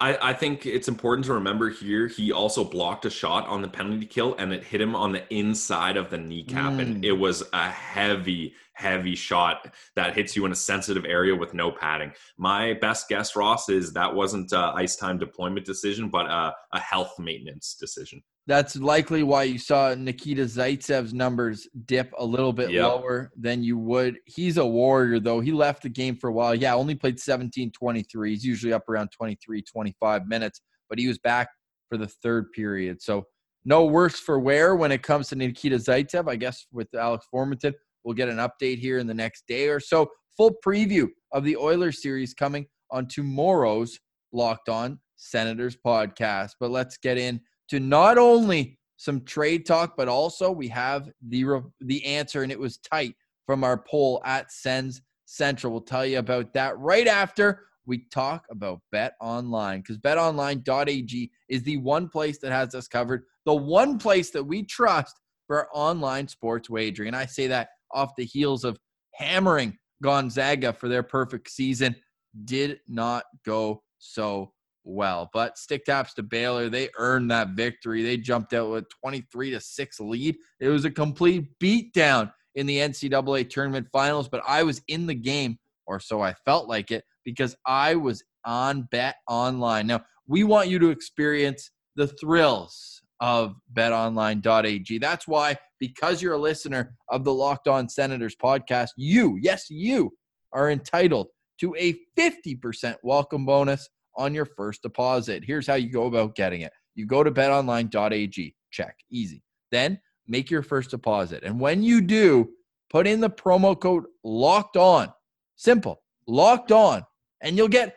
[0.00, 3.68] I, I, think it's important to remember here he also blocked a shot on the
[3.68, 6.80] penalty kill and it hit him on the inside of the kneecap mm.
[6.80, 11.52] and it was a heavy heavy shot that hits you in a sensitive area with
[11.52, 16.26] no padding my best guess ross is that wasn't a ice time deployment decision but
[16.26, 22.24] a, a health maintenance decision that's likely why you saw Nikita Zaitsev's numbers dip a
[22.24, 22.84] little bit yep.
[22.84, 24.16] lower than you would.
[24.24, 25.40] He's a warrior, though.
[25.40, 26.54] He left the game for a while.
[26.54, 28.30] Yeah, only played 17 23.
[28.30, 31.48] He's usually up around 23, 25 minutes, but he was back
[31.90, 33.02] for the third period.
[33.02, 33.26] So,
[33.66, 36.26] no worse for wear when it comes to Nikita Zaitsev.
[36.26, 39.78] I guess with Alex Formenton, we'll get an update here in the next day or
[39.78, 40.08] so.
[40.38, 43.98] Full preview of the Oilers series coming on tomorrow's
[44.32, 46.52] Locked On Senators podcast.
[46.58, 51.44] But let's get in to not only some trade talk, but also we have the
[51.80, 53.14] the answer, and it was tight
[53.46, 55.72] from our poll at Sens Central.
[55.72, 61.62] We'll tell you about that right after we talk about Bet Online because BetOnline.ag is
[61.62, 66.28] the one place that has us covered, the one place that we trust for online
[66.28, 67.08] sports wagering.
[67.08, 68.78] And I say that off the heels of
[69.14, 71.96] hammering Gonzaga for their perfect season.
[72.44, 74.52] Did not go so
[74.88, 75.30] well.
[75.32, 78.02] But stick taps to Baylor, they earned that victory.
[78.02, 80.36] They jumped out with 23 to 6 lead.
[80.60, 85.14] It was a complete beatdown in the NCAA tournament finals, but I was in the
[85.14, 89.86] game, or so I felt like it, because I was on Bet Online.
[89.86, 94.98] Now, we want you to experience the thrills of betonline.ag.
[94.98, 100.12] That's why, because you're a listener of the Locked On Senators podcast, you, yes, you,
[100.52, 101.28] are entitled
[101.60, 105.44] to a 50% welcome bonus on your first deposit.
[105.46, 109.42] Here's how you go about getting it you go to betonline.ag, check, easy.
[109.70, 111.44] Then make your first deposit.
[111.44, 112.50] And when you do,
[112.90, 115.12] put in the promo code locked on.
[115.56, 117.04] Simple, locked on,
[117.40, 117.94] and you'll get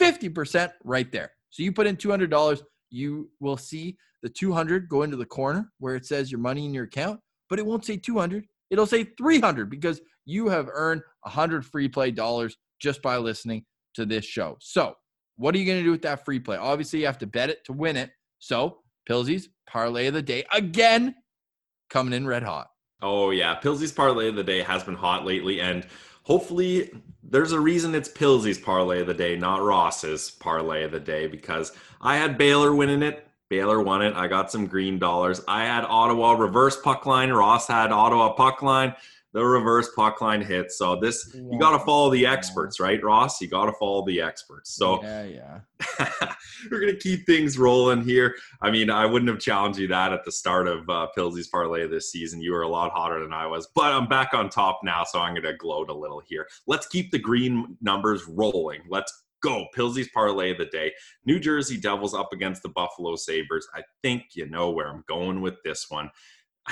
[0.00, 1.32] 50% right there.
[1.50, 5.94] So you put in $200, you will see the 200 go into the corner where
[5.94, 8.46] it says your money in your account, but it won't say 200.
[8.70, 14.06] It'll say 300 because you have earned 100 free play dollars just by listening to
[14.06, 14.56] this show.
[14.60, 14.94] So
[15.40, 16.58] what are you going to do with that free play?
[16.58, 18.10] Obviously, you have to bet it to win it.
[18.40, 21.14] So, Pilsy's parlay of the day again
[21.88, 22.68] coming in red hot.
[23.00, 23.54] Oh, yeah.
[23.54, 25.62] Pilsy's parlay of the day has been hot lately.
[25.62, 25.86] And
[26.24, 26.90] hopefully,
[27.22, 31.26] there's a reason it's Pilsy's parlay of the day, not Ross's parlay of the day,
[31.26, 31.72] because
[32.02, 33.26] I had Baylor winning it.
[33.48, 34.14] Baylor won it.
[34.14, 35.40] I got some green dollars.
[35.48, 37.30] I had Ottawa reverse puck line.
[37.30, 38.94] Ross had Ottawa puck line
[39.32, 40.78] the reverse puck line hits.
[40.78, 43.40] So this you got to follow the experts, right, Ross?
[43.40, 44.74] You got to follow the experts.
[44.74, 45.60] So yeah, yeah.
[46.70, 48.34] we're gonna keep things rolling here.
[48.60, 51.86] I mean, I wouldn't have challenged you that at the start of uh, Pilsy's parlay
[51.86, 52.40] this season.
[52.40, 55.20] You were a lot hotter than I was, but I'm back on top now, so
[55.20, 56.46] I'm gonna gloat a little here.
[56.66, 58.82] Let's keep the green numbers rolling.
[58.88, 59.12] Let's
[59.42, 59.66] go.
[59.74, 60.92] Pilsy's parlay of the day.
[61.24, 63.66] New Jersey Devils up against the Buffalo Sabres.
[63.74, 66.10] I think you know where I'm going with this one.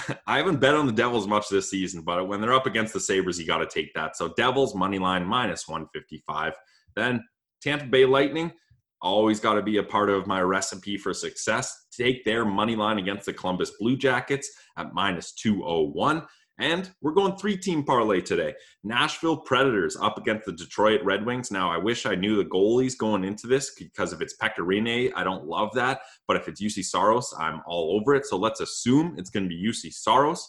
[0.26, 3.00] I haven't bet on the Devils much this season, but when they're up against the
[3.00, 4.16] Sabres, you got to take that.
[4.16, 6.54] So Devils money line minus 155.
[6.96, 7.24] Then
[7.62, 8.52] Tampa Bay Lightning,
[9.00, 11.86] always got to be a part of my recipe for success.
[11.96, 16.22] Take their money line against the Columbus Blue Jackets at minus 201.
[16.58, 18.54] And we're going three team parlay today.
[18.82, 21.50] Nashville Predators up against the Detroit Red Wings.
[21.52, 25.12] Now, I wish I knew the goalies going into this because if it's Pekka Rinne,
[25.14, 26.00] I don't love that.
[26.26, 28.26] But if it's Juuse Saros, I'm all over it.
[28.26, 30.48] So let's assume it's going to be Juuse Saros.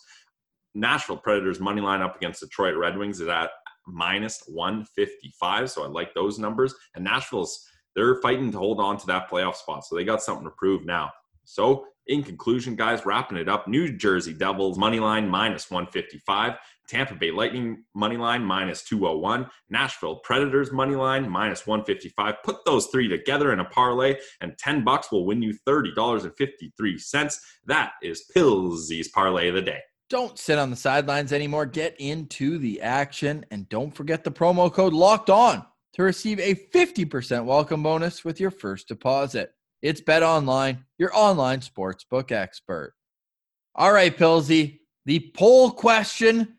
[0.73, 3.51] Nashville Predators money line up against Detroit Red Wings is at
[3.85, 5.69] minus 155.
[5.69, 6.73] So I like those numbers.
[6.95, 9.85] And Nashville's they're fighting to hold on to that playoff spot.
[9.85, 11.11] So they got something to prove now.
[11.43, 16.55] So in conclusion, guys, wrapping it up, New Jersey Devils money line minus 155,
[16.87, 22.35] Tampa Bay Lightning money line minus 201, Nashville Predators money line minus 155.
[22.43, 27.39] Put those three together in a parlay, and 10 bucks will win you $30.53.
[27.65, 29.81] That is Pillsy's parlay of the day.
[30.09, 31.67] Don't sit on the sidelines anymore.
[31.67, 36.55] Get into the action, and don't forget the promo code locked on to receive a
[36.55, 39.51] 50% welcome bonus with your first deposit.
[39.81, 42.95] It's Bet Online, your online sportsbook expert.
[43.75, 46.55] All right, Pilsy, the poll question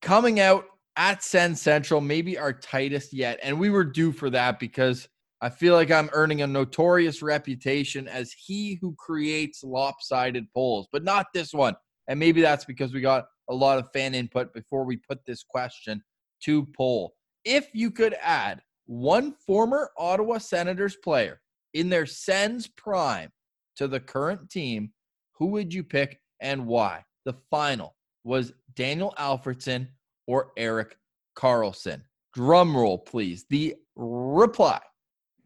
[0.00, 0.64] coming out
[0.96, 3.38] at Sens Central, maybe our tightest yet.
[3.42, 5.08] And we were due for that because
[5.42, 11.04] I feel like I'm earning a notorious reputation as he who creates lopsided polls, but
[11.04, 11.74] not this one.
[12.08, 15.42] And maybe that's because we got a lot of fan input before we put this
[15.42, 16.02] question
[16.44, 17.14] to poll.
[17.44, 21.40] If you could add one former Ottawa Senators player
[21.74, 23.30] in their Sens prime
[23.76, 24.92] to the current team,
[25.32, 27.04] who would you pick and why?
[27.24, 29.88] The final was Daniel Alfredsson
[30.26, 30.96] or Erik
[31.36, 32.02] Karlsson.
[32.32, 33.44] Drum roll, please.
[33.50, 34.80] The reply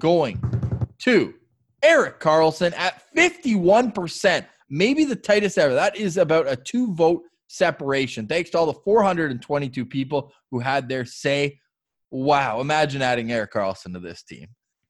[0.00, 0.40] going
[1.00, 1.34] to
[1.82, 5.74] Erik Karlsson at 51%, maybe the tightest ever.
[5.74, 8.26] That is about a two vote separation.
[8.26, 11.58] Thanks to all the 422 people who had their say.
[12.10, 14.48] Wow, imagine adding Erik Karlsson to this team.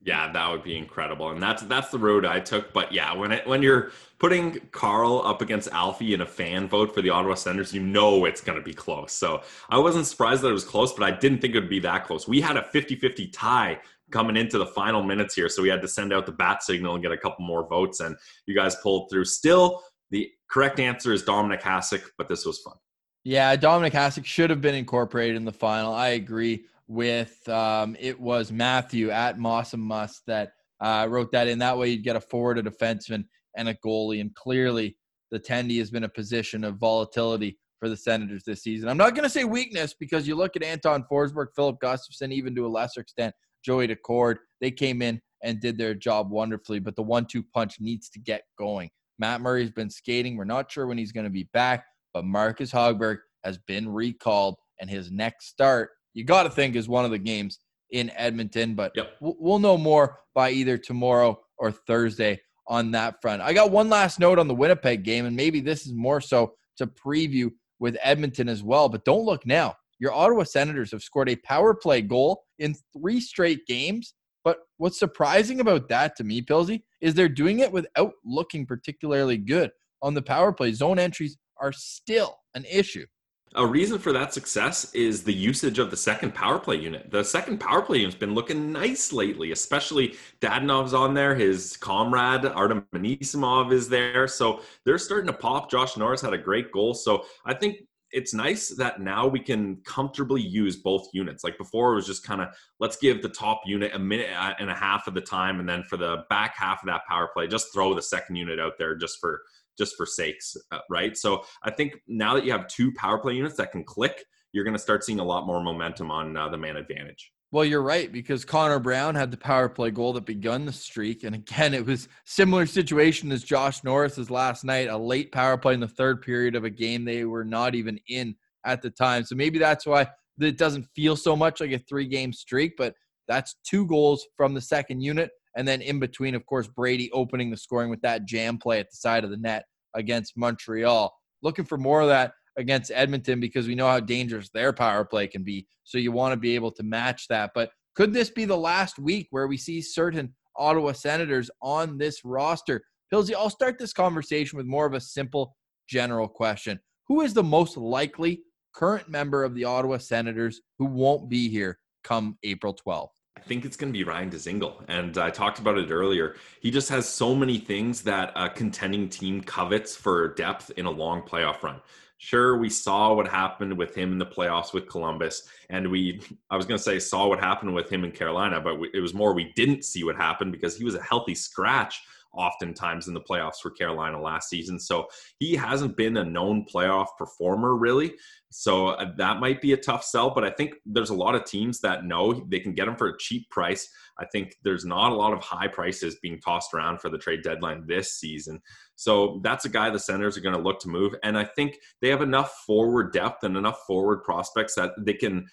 [0.09, 2.73] Yeah, that would be incredible, and that's that's the road I took.
[2.73, 6.95] But yeah, when it when you're putting Carl up against Alfie in a fan vote
[6.95, 9.13] for the Ottawa Senators, you know it's going to be close.
[9.13, 11.81] So I wasn't surprised that it was close, but I didn't think it would be
[11.81, 12.27] that close.
[12.27, 15.89] We had a 50-50 tie coming into the final minutes here, so we had to
[15.89, 18.17] send out the bat signal and get a couple more votes, and
[18.47, 19.27] you guys pulled through.
[19.27, 22.77] Still, the correct answer is Dominik Hasek, but this was fun.
[23.25, 25.93] Yeah, Dominik Hasek should have been incorporated in the final.
[25.93, 31.47] I agree with um, it was Matthew at Moss and Must that uh, wrote that
[31.47, 31.59] in.
[31.59, 33.25] That way, you'd get a forward, a defenseman,
[33.57, 34.21] and a goalie.
[34.21, 34.97] And clearly,
[35.31, 38.89] the Tendy has been a position of volatility for the Senators this season.
[38.89, 42.55] I'm not going to say weakness because you look at Anton Forsberg, Filip Gustavsson, even
[42.57, 44.37] to a lesser extent, Joey Daccord.
[44.61, 48.43] They came in and did their job wonderfully, but the one-two punch needs to get
[48.59, 48.91] going.
[49.21, 50.37] Matt Murray's been skating.
[50.37, 54.57] We're not sure when he's going to be back, but Marcus Hogberg has been recalled,
[54.81, 57.59] and his next start you got to think is one of the games
[57.91, 58.75] in Edmonton.
[58.75, 59.13] But yep.
[59.21, 63.43] we'll know more by either tomorrow or Thursday on that front.
[63.43, 66.55] I got one last note on the Winnipeg game, and maybe this is more so
[66.77, 68.89] to preview with Edmonton as well.
[68.89, 69.75] But don't look now.
[70.01, 74.15] Your Ottawa Senators have scored a power play goal in three straight games.
[74.45, 79.37] But what's surprising about that to me, Pilsy, is they're doing it without looking particularly
[79.37, 79.71] good
[80.03, 80.73] on the power play.
[80.73, 83.07] Zone entries are still an issue.
[83.55, 87.11] A reason for that success is the usage of the second power play unit.
[87.11, 91.35] The second power play unit's been looking nice lately, especially Dadonov's on there.
[91.35, 95.71] His comrade Artem Anisimov is there, so they're starting to pop.
[95.71, 99.77] Josh Norris had a great goal, so I think it's nice that now we can
[99.85, 101.45] comfortably use both units.
[101.45, 102.49] Like before, it was just kind of
[102.81, 105.83] let's give the top unit a minute and a half of the time, and then
[105.85, 108.97] for the back half of that power play, just throw the second unit out there
[108.97, 109.43] just for
[109.77, 111.17] just for sakes, uh, right?
[111.17, 114.65] So I think now that you have two power play units that can click, you're
[114.65, 117.33] going to start seeing a lot more momentum on uh, the man advantage.
[117.51, 121.25] Well, you're right because Connor Brown had the power play goal that begun the streak,
[121.25, 125.73] and again, it was similar situation as Josh Norris's last night, a late power play
[125.73, 129.25] in the third period of a game they were not even in at the time.
[129.25, 130.09] So maybe that's why
[130.39, 132.95] it doesn't feel so much like a three-game streak, but
[133.29, 135.31] that's two goals from the second unit.
[135.57, 138.91] And then in between, of course, Brady opening the scoring with that jam play at
[138.91, 141.13] the side of the net against Montreal.
[141.43, 145.27] Looking for more of that against Edmonton because we know how dangerous their power play
[145.27, 145.67] can be.
[145.85, 147.53] So you want to be able to match that.
[147.55, 152.25] But could this be the last week where we see certain Ottawa Senators on this
[152.25, 152.83] roster?
[153.13, 155.57] Pilsy, I'll start this conversation with more of a simple
[155.89, 156.79] general question.
[157.07, 158.43] Who is the most likely
[158.75, 163.09] current member of the Ottawa Senators who won't be here come April 12th?
[163.37, 164.85] I think it's going to be Ryan Dzingel.
[164.89, 166.35] And I talked about it earlier.
[166.61, 170.91] He just has so many things that a contending team covets for depth in a
[170.91, 171.81] long playoff run.
[172.21, 176.57] Sure, we saw what happened with him in the playoffs with Columbus, and we, I
[176.57, 179.33] was going to say, saw what happened with him in Carolina, but it was more
[179.35, 182.03] we didn't see what happened because he was a healthy scratch
[182.39, 184.79] oftentimes in the playoffs for Carolina last season.
[184.79, 188.15] So he hasn't been a known playoff performer really.
[188.51, 191.45] So uh, that might be a tough sell, but I think there's a lot of
[191.45, 193.89] teams that know they can get him for a cheap price.
[194.19, 197.43] I think there's not a lot of high prices being tossed around for the trade
[197.43, 198.61] deadline this season.
[198.95, 201.15] So that's a guy the Senators are going to look to move.
[201.23, 205.47] And I think they have enough forward depth and enough forward prospects that they can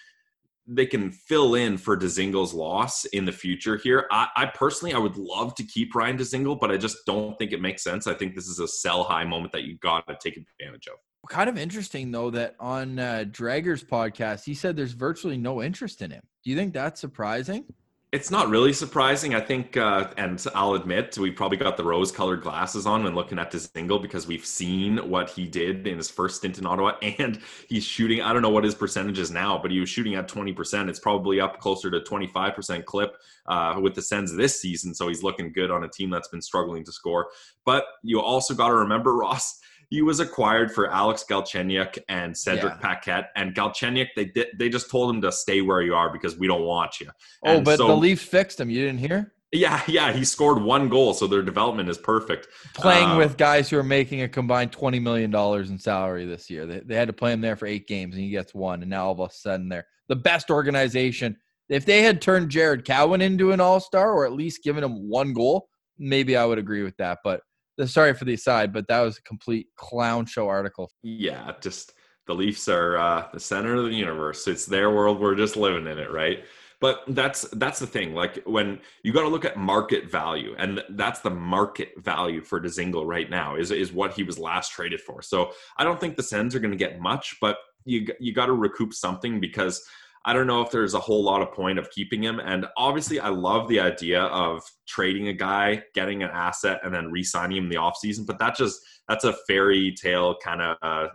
[0.67, 4.07] they can fill in for Dzingel's loss in the future here.
[4.11, 7.51] I, I, personally, I would love to keep Ryan Dzingel, but I just don't think
[7.51, 8.07] it makes sense.
[8.07, 10.95] I think this is a sell high moment that you got to take advantage of.
[11.29, 16.01] Kind of interesting though that on uh, Drager's podcast, he said there's virtually no interest
[16.03, 16.21] in him.
[16.43, 17.65] Do you think that's surprising?
[18.15, 19.35] It's not really surprising.
[19.35, 23.13] I think, uh, and I'll admit, we probably got the rose colored glasses on when
[23.13, 26.93] looking at Dzingel because we've seen what he did in his first stint in Ottawa.
[27.19, 30.15] And he's shooting, I don't know what his percentage is now, but he was shooting
[30.15, 30.87] at 20%.
[30.87, 34.93] It's probably up closer to 25% clip uh, with the Sens this season.
[34.93, 37.27] So he's looking good on a team that's been struggling to score.
[37.65, 42.73] But you also got to remember, Ross, he was acquired for Alex Galchenyuk and Cedric
[42.73, 42.79] yeah.
[42.95, 43.29] Paquette.
[43.35, 46.47] And Galchenyuk, they did, they just told him to stay where you are because we
[46.47, 47.09] don't want you.
[47.45, 48.69] Oh, and but so, the Leafs fixed him.
[48.69, 49.33] You didn't hear?
[49.51, 52.47] Yeah, yeah, he scored one goal, so their development is perfect.
[52.73, 56.49] Playing uh, with guys who are making a combined twenty million dollars in salary this
[56.49, 58.81] year, they, they had to play him there for eight games, and he gets one,
[58.81, 61.37] and now all of a sudden they're the best organization.
[61.69, 65.09] If they had turned Jared Cowen into an All Star, or at least given him
[65.09, 67.19] one goal, maybe I would agree with that.
[67.23, 67.41] But
[67.85, 70.91] sorry for the aside, but that was a complete clown show article.
[71.03, 71.93] Yeah, just
[72.27, 74.47] the Leafs are uh, the center of the universe.
[74.47, 75.19] It's their world.
[75.19, 76.43] We're just living in it, right?
[76.81, 78.13] But that's that's the thing.
[78.13, 82.59] Like when you got to look at market value, and that's the market value for
[82.59, 85.21] Dzingel right now is is what he was last traded for.
[85.21, 88.47] So I don't think the Sens are going to get much, but you you got
[88.47, 89.85] to recoup something because
[90.27, 92.39] I don't know if there's a whole lot of point of keeping him.
[92.39, 97.11] And obviously, I love the idea of trading a guy, getting an asset, and then
[97.11, 98.25] re-signing him in the offseason.
[98.25, 101.07] But that just that's a fairy tale kind of uh,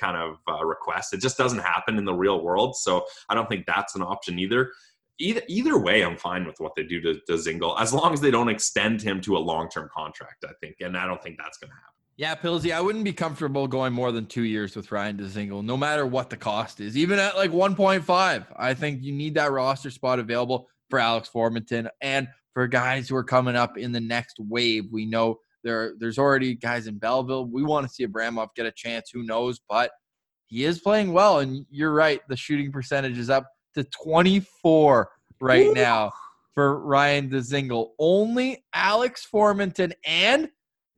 [0.00, 1.12] kind of uh, request.
[1.12, 2.74] It just doesn't happen in the real world.
[2.74, 4.72] So I don't think that's an option either.
[5.20, 8.20] Either either way, I'm fine with what they do to, to Dzingel as long as
[8.20, 10.44] they don't extend him to a long term contract.
[10.48, 11.93] I think, and I don't think that's going to happen.
[12.16, 15.76] Yeah, Pillsy, I wouldn't be comfortable going more than two years with Ryan Dzingel, no
[15.76, 16.96] matter what the cost is.
[16.96, 21.88] Even at like 1.5, I think you need that roster spot available for Alex Formenton
[22.00, 24.84] and for guys who are coming up in the next wave.
[24.92, 27.46] We know there there's already guys in Belleville.
[27.46, 29.10] We want to see Abramov get a chance.
[29.12, 29.60] Who knows?
[29.68, 29.90] But
[30.46, 32.20] he is playing well, and you're right.
[32.28, 35.74] The shooting percentage is up to 24 right Ooh.
[35.74, 36.12] now
[36.54, 37.88] for Ryan Dzingel.
[37.98, 40.48] Only Alex Formenton and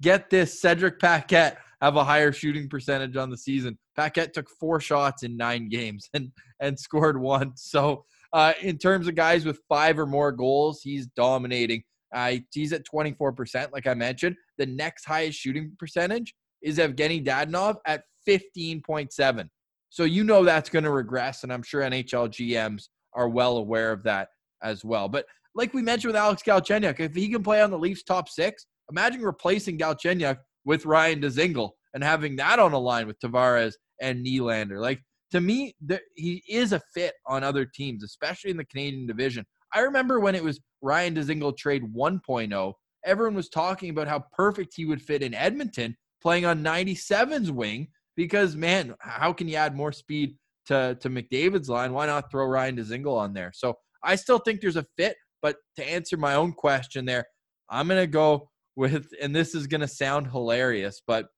[0.03, 3.79] get this Cedric Paquette have a higher shooting percentage on the season.
[3.97, 6.31] Paquette took four shots in nine games and
[6.61, 7.53] and scored one.
[7.57, 11.83] So uh, in terms of guys with five or more goals, he's dominating.
[12.15, 14.37] Uh, he's at 24%, like I mentioned.
[14.59, 19.49] The next highest shooting percentage is Evgeny Dadonov at 15.7.
[19.91, 23.93] So you know that's going to regress, and I'm sure NHL GMs are well aware
[23.93, 24.29] of that
[24.63, 25.09] as well.
[25.09, 28.29] But like we mentioned with Alex Galchenyuk, if he can play on the Leafs top
[28.29, 33.75] six, Imagine replacing Galchenyuk with Ryan Dzingel and having that on a line with Tavares
[34.01, 34.81] and Nylander.
[34.81, 35.01] Like
[35.33, 39.45] to me, there, he is a fit on other teams, especially in the Canadian division.
[39.75, 42.73] I remember when it was Ryan Dzingel trade 1.0,
[43.05, 47.89] everyone was talking about how perfect he would fit in Edmonton playing on 97's wing
[48.17, 51.93] because man, how can you add more speed to to McDavid's line?
[51.93, 53.53] Why not throw Ryan Dzingel on there?
[53.55, 57.25] So I still think there's a fit, but to answer my own question there,
[57.69, 61.29] I'm gonna go with, and this is going to sound hilarious, but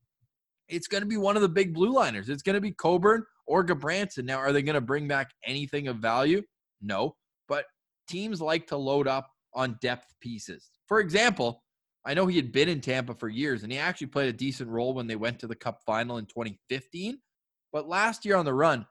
[0.69, 2.29] it's going to be one of the big blue liners.
[2.29, 4.25] It's going to be Coburn or Gudbranson.
[4.25, 6.43] Now, are they going to bring back anything of value?
[6.83, 7.17] No,
[7.49, 7.65] but
[8.09, 10.71] teams like to load up on depth pieces.
[10.87, 11.63] For example,
[12.05, 14.69] I know he had been in Tampa for years and he actually played a decent
[14.69, 17.19] role when they went to the Cup final in 2015.
[17.73, 18.87] But last year on the run,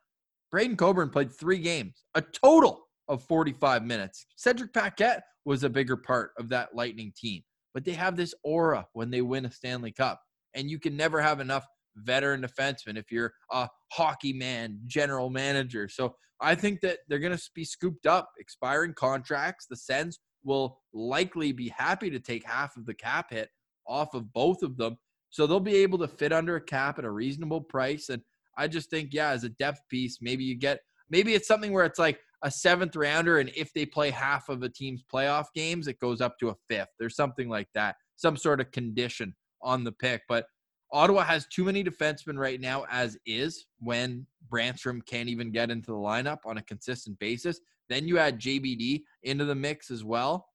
[0.52, 4.26] Braydon Coburn played three games, a total of 45 minutes.
[4.36, 8.88] Cedric Paquette was a bigger part of that Lightning team but they have this aura
[8.94, 10.22] when they win a Stanley Cup.
[10.56, 15.88] And you can never have enough veteran defensemen if you're a hockey man, general manager.
[15.90, 19.66] So I think that they're going to be scooped up, expiring contracts.
[19.70, 23.50] The Sens will likely be happy to take half of the cap hit
[23.88, 24.98] off of both of them.
[25.30, 28.10] So they'll be able to fit under a cap at a reasonable price.
[28.10, 28.22] And
[28.58, 31.86] I just think, yeah, as a depth piece, maybe you get, maybe it's something where
[31.86, 35.88] it's like a seventh rounder, and if they play half of a team's playoff games,
[35.88, 36.90] it goes up to a fifth.
[37.00, 40.22] There's something like that, some sort of condition on the pick.
[40.30, 40.46] But
[40.92, 45.92] Ottawa has too many defensemen right now, as is, when Brannstrom can't even get into
[45.92, 47.60] the lineup on a consistent basis.
[47.90, 50.48] Then you add JBD into the mix as well.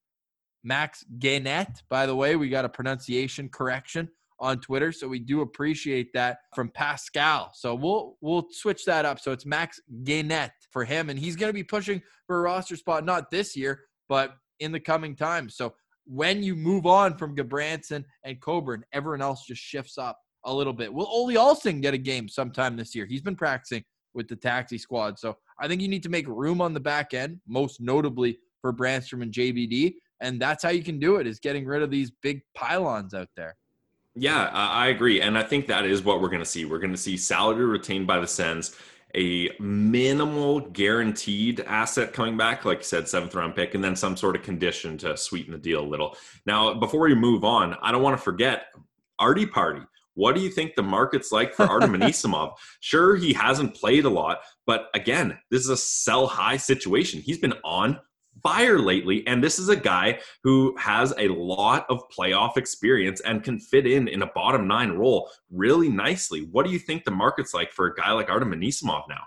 [0.65, 4.09] Max Guenette, by the way, we got a pronunciation correction
[4.39, 4.93] on Twitter.
[4.93, 7.51] So we do appreciate that from Pascal.
[7.55, 9.19] So we'll we'll switch that up.
[9.21, 12.77] So it's Max Guenette for him, and he's going to be pushing for a roster
[12.77, 15.57] spot not this year, but in the coming times.
[15.57, 15.75] So
[16.07, 20.73] when you move on from Gudbranson and Coburn, everyone else just shifts up a little
[20.73, 20.93] bit.
[20.93, 23.07] Will Olle Alsing get a game sometime this year?
[23.07, 25.19] He's been practicing with the taxi squad.
[25.19, 28.73] So I think you need to make room on the back end, most notably for
[28.73, 29.95] Brannstrom and JBD.
[30.21, 33.29] And that's how you can do it is getting rid of these big pylons out
[33.37, 33.57] there.
[34.15, 35.23] Yeah, I agree.
[35.23, 36.67] And I think that is what we're going to see.
[36.67, 38.77] We're going to see salary retained by the Sens,
[39.17, 44.17] a minimal guaranteed asset coming back, like you said, seventh round pick, and then some
[44.17, 46.17] sort of condition to sweeten the deal a little.
[46.47, 48.67] Now, before we move on, I don't want to forget
[49.19, 49.83] Artie Party.
[50.15, 52.55] What do you think the market's like for Artem Anisimov?
[52.81, 57.21] Sure, he hasn't played a lot, but again, this is a sell high situation.
[57.21, 57.99] He's been on
[58.43, 63.43] fire lately, and this is a guy who has a lot of playoff experience and
[63.43, 66.49] can fit in in a bottom nine role really nicely.
[66.51, 69.25] What do you think the market's like for a guy like Artem Anisimov now?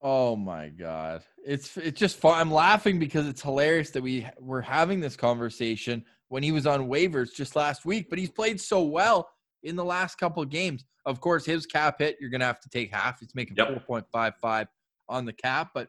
[0.00, 2.38] Oh my god, it's it's just fun.
[2.40, 6.88] I'm laughing because it's hilarious that we were having this conversation when he was on
[6.88, 9.28] waivers just last week, but he's played so well
[9.62, 10.84] in the last couple of games.
[11.04, 13.20] Of course, his cap hit, you're going to have to take half.
[13.20, 13.86] He's making yep.
[13.86, 14.66] 4.55
[15.08, 15.70] on the cap.
[15.74, 15.88] But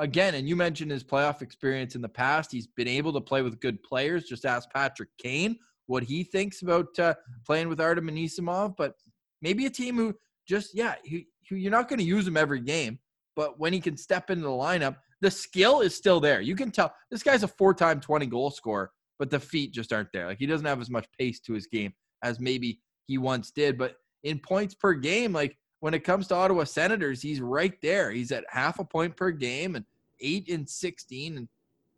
[0.00, 2.50] again, and you mentioned his playoff experience in the past.
[2.50, 4.24] He's been able to play with good players.
[4.24, 7.14] Just ask Patrick Kane what he thinks about uh,
[7.46, 8.74] playing with Artem Anisimov.
[8.76, 8.94] But
[9.42, 10.14] maybe a team who
[10.48, 12.98] just, yeah, you're not going to use him every game.
[13.36, 16.40] But when he can step into the lineup, the skill is still there.
[16.40, 19.92] You can tell this guy's a four time 20 goal scorer, but the feet just
[19.92, 20.26] aren't there.
[20.26, 21.92] Like he doesn't have as much pace to his game
[22.22, 23.78] as maybe he once did.
[23.78, 28.10] But in points per game, like when it comes to Ottawa Senators, he's right there.
[28.10, 29.84] He's at half a point per game and
[30.20, 31.36] eight and 16.
[31.36, 31.48] And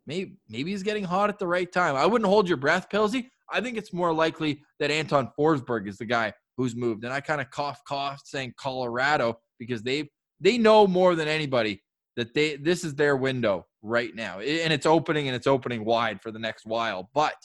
[0.05, 1.95] maybe, maybe he's getting hot at the right time.
[1.95, 3.27] I wouldn't hold your breath, Pilsy.
[3.51, 7.03] I think it's more likely that Anton Forsberg is the guy who's moved.
[7.03, 10.09] And I kind of cough, cough saying Colorado because they
[10.39, 11.81] they know more than anybody
[12.15, 14.39] that they this is their window right now.
[14.39, 17.09] And it's opening and it's opening wide for the next while.
[17.13, 17.35] But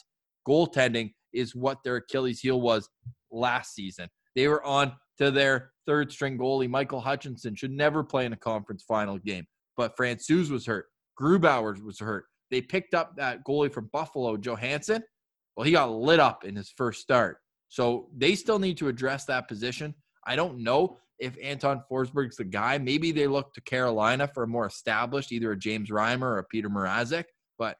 [0.47, 2.89] goaltending is what their Achilles heel was
[3.31, 4.09] last season.
[4.35, 8.37] They were on to their third string goalie, Michael Hutchinson, should never play in a
[8.37, 9.45] conference final game.
[9.79, 10.87] But Francouz was hurt.
[11.17, 12.25] Grubauer was hurt.
[12.51, 15.01] They picked up that goalie from Buffalo, Johansson.
[15.55, 17.37] Well, he got lit up in his first start.
[17.69, 19.95] So they still need to address that position.
[20.27, 22.77] I don't know if Anton Forsberg's the guy.
[22.77, 26.43] Maybe they look to Carolina for a more established, either a James Reimer or a
[26.43, 27.23] Peter Mrazek.
[27.57, 27.77] But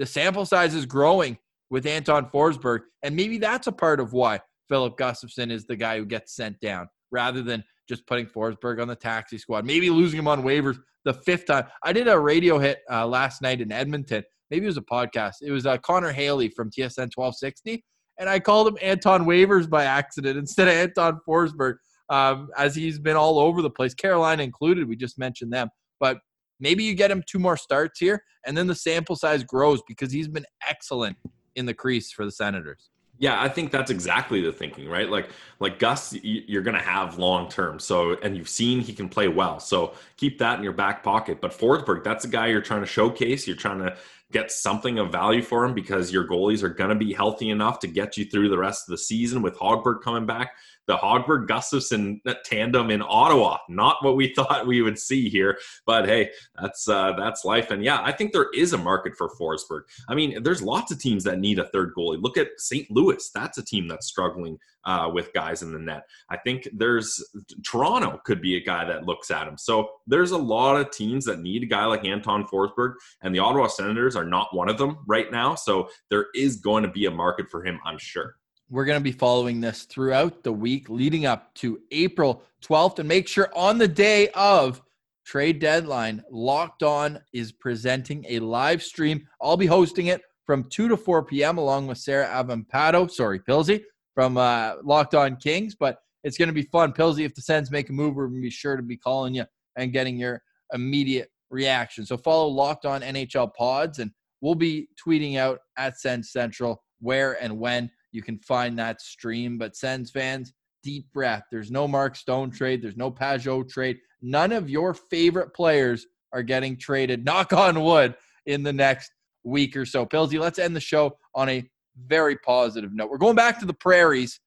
[0.00, 1.38] the sample size is growing
[1.70, 5.96] with Anton Forsberg, and maybe that's a part of why Filip Gustavsson is the guy
[5.96, 9.66] who gets sent down rather than just putting Forsberg on the taxi squad.
[9.66, 11.64] Maybe losing him on waivers the fifth time.
[11.82, 14.22] I did a radio hit uh, last night in Edmonton.
[14.50, 15.34] Maybe it was a podcast.
[15.42, 17.84] It was uh, Connor Haley from TSN 1260.
[18.18, 21.74] And I called him Anton Waivers by accident instead of Anton Forsberg,
[22.10, 24.88] um, as he's been all over the place, Carolina included.
[24.88, 25.68] We just mentioned them.
[25.98, 26.18] But
[26.60, 30.12] maybe you get him two more starts here, and then the sample size grows because
[30.12, 31.16] he's been excellent
[31.56, 32.89] in the crease for the Senators.
[33.20, 35.08] Yeah, I think that's exactly the thinking, right?
[35.08, 35.28] Like
[35.60, 37.78] like Gus you're going to have long term.
[37.78, 39.60] So and you've seen he can play well.
[39.60, 41.38] So keep that in your back pocket.
[41.40, 43.94] But Forsberg, that's a guy you're trying to showcase, you're trying to
[44.32, 47.78] get something of value for him because your goalies are going to be healthy enough
[47.80, 50.52] to get you through the rest of the season with Hogberg coming back
[50.90, 53.58] the Hogberg Gustavsson tandem in Ottawa.
[53.68, 56.30] Not what we thought we would see here, but hey,
[56.60, 57.70] that's uh, that's life.
[57.70, 59.82] And yeah, I think there is a market for Forsberg.
[60.08, 62.20] I mean, there's lots of teams that need a third goalie.
[62.20, 62.90] Look at St.
[62.90, 63.30] Louis.
[63.32, 66.02] That's a team that's struggling uh, with guys in the net.
[66.28, 67.22] I think there's
[67.64, 69.58] Toronto could be a guy that looks at him.
[69.58, 73.38] So there's a lot of teams that need a guy like Anton Forsberg, and the
[73.38, 75.54] Ottawa Senators are not one of them right now.
[75.54, 78.34] So there is going to be a market for him, I'm sure.
[78.72, 83.00] We're going to be following this throughout the week leading up to April 12th.
[83.00, 84.80] And make sure on the day of
[85.26, 89.26] trade deadline, Locked On is presenting a live stream.
[89.42, 91.58] I'll be hosting it from 2 to 4 p.m.
[91.58, 93.82] along with Sarah Avampato, sorry, Pilsy,
[94.14, 95.74] from uh, Locked On Kings.
[95.74, 96.92] But it's going to be fun.
[96.92, 99.34] Pilsy, if the Sens make a move, we're going to be sure to be calling
[99.34, 100.42] you and getting your
[100.72, 102.06] immediate reaction.
[102.06, 107.42] So follow Locked On NHL Pods, and we'll be tweeting out at Sens Central where
[107.42, 109.58] and when you can find that stream.
[109.58, 110.52] But Sens fans,
[110.82, 111.44] deep breath.
[111.50, 112.82] There's no Mark Stone trade.
[112.82, 113.98] There's no Pageau trade.
[114.22, 118.14] None of your favorite players are getting traded, knock on wood,
[118.46, 119.10] in the next
[119.44, 120.06] week or so.
[120.06, 121.68] Pilsy, let's end the show on a
[122.06, 123.10] very positive note.
[123.10, 124.40] We're going back to the prairies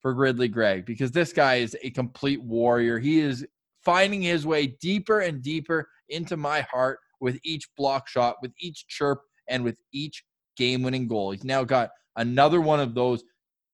[0.00, 2.98] for Ridly Greig because this guy is a complete warrior.
[2.98, 3.46] He is
[3.84, 8.86] finding his way deeper and deeper into my heart with each block shot, with each
[8.88, 10.24] chirp, and with each
[10.56, 11.32] game winning goal.
[11.32, 13.22] He's now got Another one of those.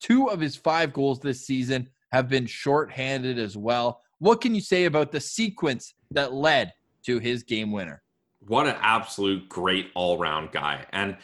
[0.00, 4.02] Two of his five goals this season have been shorthanded as well.
[4.18, 6.72] What can you say about the sequence that led
[7.04, 8.02] to his game winner?
[8.40, 10.86] What an absolute great all round guy.
[10.90, 11.16] And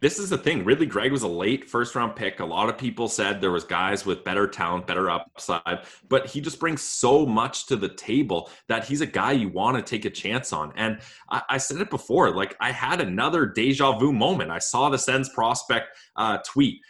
[0.00, 0.64] this is the thing.
[0.64, 2.40] Ridly Greig was a late first round pick.
[2.40, 6.40] A lot of people said there was guys with better talent, better upside, but he
[6.40, 10.04] just brings so much to the table that he's a guy you want to take
[10.04, 10.72] a chance on.
[10.76, 14.50] And I, I said it before, like I had another deja vu moment.
[14.50, 16.80] I saw the Sens prospect uh, tweet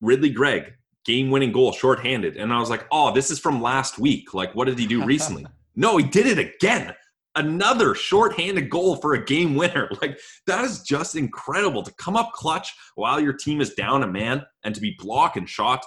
[0.00, 0.74] Ridly Greig
[1.06, 4.34] game winning goal shorthanded, and I was like, oh, this is from last week.
[4.34, 5.46] Like, what did he do recently?
[5.76, 6.94] no, he did it again
[7.36, 9.88] another shorthanded goal for a game winner.
[10.02, 14.06] Like that is just incredible to come up clutch while your team is down a
[14.06, 15.84] man and to be blocked and shot.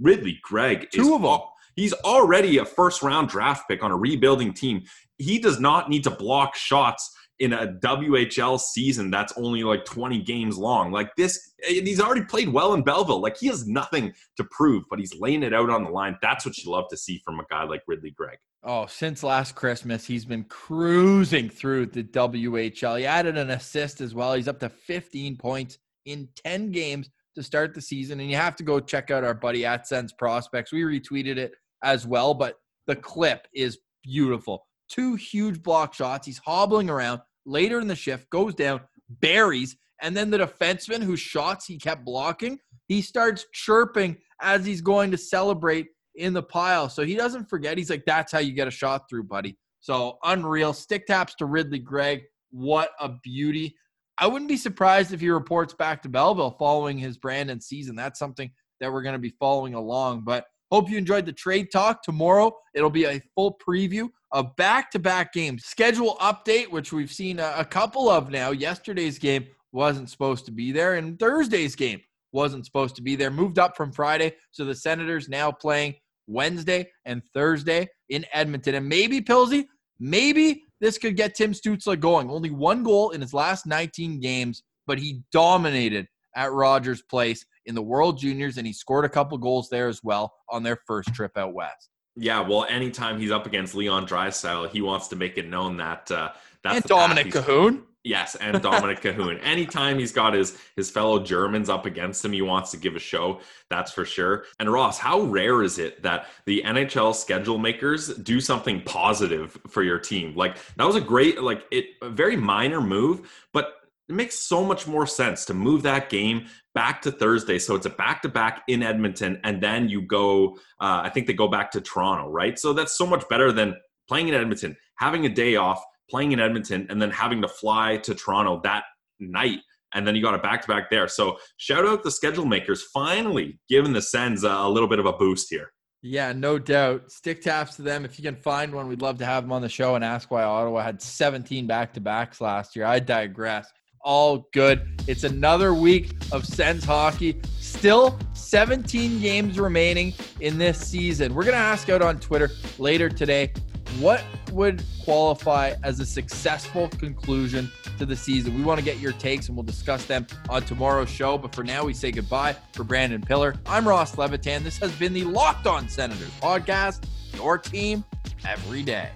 [0.00, 1.40] Ridly Greig two is, of them.
[1.76, 4.82] He's already a first round draft pick on a rebuilding team.
[5.18, 10.22] He does not need to block shots in a WHL season that's only like 20
[10.22, 10.92] games long.
[10.92, 13.20] Like this, he's already played well in Belleville.
[13.20, 16.16] Like he has nothing to prove, but he's laying it out on the line.
[16.22, 18.38] That's what you love to see from a guy like Ridly Greig.
[18.62, 23.00] Oh, since last Christmas, he's been cruising through the WHL.
[23.00, 24.34] He added an assist as well.
[24.34, 28.20] He's up to 15 points in 10 games to start the season.
[28.20, 30.72] And you have to go check out our buddy at Sens Prospects.
[30.72, 32.54] We retweeted it as well, but
[32.86, 34.64] the clip is beautiful.
[34.88, 36.24] Two huge block shots.
[36.24, 41.20] He's hobbling around later in the shift, goes down, buries, and then the defenseman whose
[41.20, 45.86] shots he kept blocking, he starts chirping as he's going to celebrate
[46.16, 46.88] in the pile.
[46.88, 47.78] So he doesn't forget.
[47.78, 49.56] He's like, that's how you get a shot through, buddy.
[49.80, 50.72] So unreal.
[50.72, 52.22] Stick taps to Ridly Greig.
[52.50, 53.76] What a beauty.
[54.18, 57.96] I wouldn't be surprised if he reports back to Belleville following his Brandon season.
[57.96, 60.22] That's something that we're going to be following along.
[60.24, 62.02] But hope you enjoyed the trade talk.
[62.02, 65.66] Tomorrow, it'll be a full preview of back to back games.
[65.66, 68.52] Schedule update, which we've seen a, couple of now.
[68.52, 72.00] Yesterday's game wasn't supposed to be there, and Thursday's game
[72.32, 73.30] wasn't supposed to be there.
[73.30, 74.32] Moved up from Friday.
[74.50, 75.94] So the Senators now playing
[76.26, 78.74] Wednesday and Thursday in Edmonton.
[78.74, 79.66] And maybe, Pilsy,
[80.00, 82.30] maybe this could get Tim Stutzle going.
[82.30, 87.74] Only one goal in his last 19 games, but he dominated at Rogers Place in
[87.74, 91.14] the World Juniors, and he scored a couple goals there as well on their first
[91.14, 91.88] trip out west.
[92.16, 96.10] Yeah, well, anytime he's up against Leon Draisaitl, he wants to make it known that
[96.10, 96.32] uh,
[96.62, 97.82] that's and Dominik Kahun.
[98.04, 99.38] Yes, and Dominik Kahun.
[99.42, 102.98] Anytime he's got his his fellow Germans up against him, he wants to give a
[102.98, 103.40] show.
[103.70, 104.44] That's for sure.
[104.58, 109.82] And Ross, how rare is it that the NHL schedule makers do something positive for
[109.82, 110.34] your team?
[110.34, 113.74] Like that was a great, like it, a very minor move, but
[114.08, 117.58] it makes so much more sense to move that game back to Thursday.
[117.58, 120.56] So it's a back to back in Edmonton, and then you go.
[120.80, 122.58] Uh, I think they go back to Toronto, right?
[122.58, 123.76] So that's so much better than
[124.08, 127.96] playing in Edmonton, having a day off playing in Edmonton and then having to fly
[127.96, 128.84] to Toronto that
[129.18, 129.60] night.
[129.94, 131.08] And then you got a back to back there.
[131.08, 135.12] So shout out the schedule makers finally giving the Sens a, little bit of a
[135.12, 135.72] boost here.
[136.02, 137.10] Yeah, no doubt.
[137.10, 138.04] Stick taps to them.
[138.04, 140.30] If you can find one, we'd love to have them on the show and ask
[140.30, 142.84] why Ottawa had 17 back to backs last year.
[142.84, 143.70] I digress.
[144.02, 145.02] All good.
[145.06, 147.40] It's another week of Sens hockey.
[147.60, 151.34] Still 17 games remaining in this season.
[151.34, 153.52] We're going to ask out on Twitter later today
[153.98, 158.54] what would qualify as a successful conclusion to the season?
[158.54, 161.36] We want to get your takes and we'll discuss them on tomorrow's show.
[161.38, 163.54] But for now, we say goodbye for Brandon Pillar.
[163.66, 164.64] I'm Ross Levitan.
[164.64, 168.04] This has been the Locked On Senators podcast, your team
[168.46, 169.10] every day.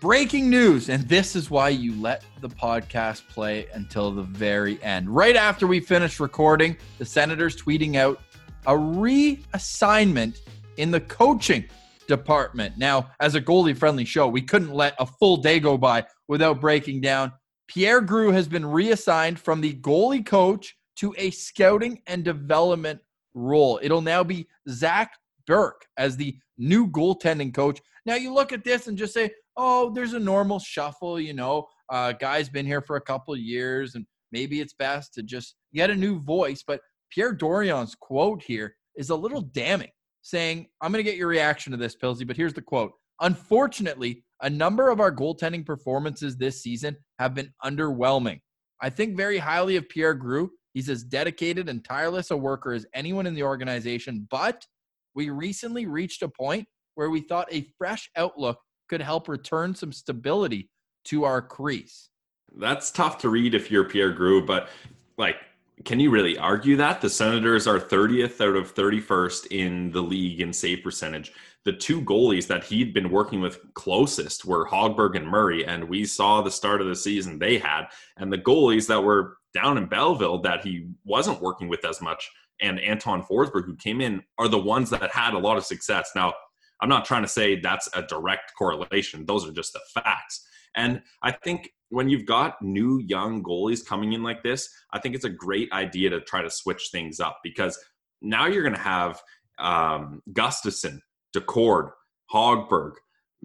[0.00, 5.08] Breaking news, and this is why you let the podcast play until the very end.
[5.08, 8.20] Right after we finish recording, the Senators tweeting out
[8.66, 10.40] a reassignment
[10.76, 11.64] in the coaching
[12.08, 12.76] department.
[12.76, 16.60] Now, as a goalie friendly show, we couldn't let a full day go by without
[16.60, 17.32] breaking down.
[17.66, 23.00] Pierre Groulx has been reassigned from the goalie coach to a scouting and development
[23.32, 23.80] role.
[23.82, 25.12] It'll now be Zac
[25.48, 27.80] Bierk as the new goaltending coach.
[28.04, 31.66] Now, you look at this and just say, oh, there's a normal shuffle, you know,
[31.90, 35.90] uh, guy's been here for a couple years and maybe it's best to just get
[35.90, 36.62] a new voice.
[36.66, 36.80] But
[37.10, 39.90] Pierre Dorion's quote here is a little damning
[40.22, 42.92] saying, I'm going to get your reaction to this, Pilsy, but here's the quote.
[43.20, 48.40] Unfortunately, a number of our goaltending performances this season have been underwhelming.
[48.82, 50.50] I think very highly of Pierre Groulx.
[50.74, 54.66] He's as dedicated and tireless a worker as anyone in the organization, but
[55.14, 59.92] we recently reached a point where we thought a fresh outlook could help return some
[59.92, 60.70] stability
[61.06, 62.08] to our crease.
[62.56, 64.68] That's tough to read if you're Pierre Groulx, but
[65.18, 65.36] like
[65.84, 70.40] can you really argue that the Senators are 30th out of 31st in the league
[70.40, 71.32] in save percentage?
[71.64, 76.06] The two goalies that he'd been working with closest were Hogberg and Murray, and we
[76.06, 77.86] saw the start of the season they had.
[78.16, 82.30] And the goalies that were down in Belleville that he wasn't working with as much,
[82.60, 86.12] and Anton Forsberg, who came in, are the ones that had a lot of success.
[86.16, 86.32] Now,
[86.80, 90.46] I'm not trying to say that's a direct correlation; those are just the facts.
[90.74, 95.14] And I think when you've got new young goalies coming in like this, I think
[95.14, 97.78] it's a great idea to try to switch things up because
[98.20, 99.20] now you're going to have
[99.58, 101.00] um, Gustavsson,
[101.34, 101.90] Daccord,
[102.32, 102.92] Hogberg,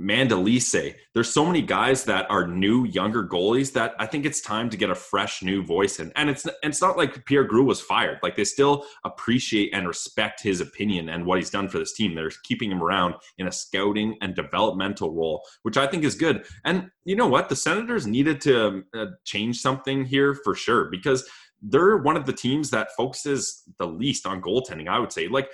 [0.01, 0.95] Mandolese.
[1.13, 4.77] There's so many guys that are new, younger goalies that I think it's time to
[4.77, 6.11] get a fresh, new voice in.
[6.15, 8.19] And it's it's not like Pierre Groulx was fired.
[8.23, 12.15] Like they still appreciate and respect his opinion and what he's done for this team.
[12.15, 16.45] They're keeping him around in a scouting and developmental role, which I think is good.
[16.65, 17.49] And you know what?
[17.49, 21.29] The Senators needed to uh, change something here for sure because
[21.61, 24.87] they're one of the teams that focuses the least on goaltending.
[24.87, 25.49] I would say, like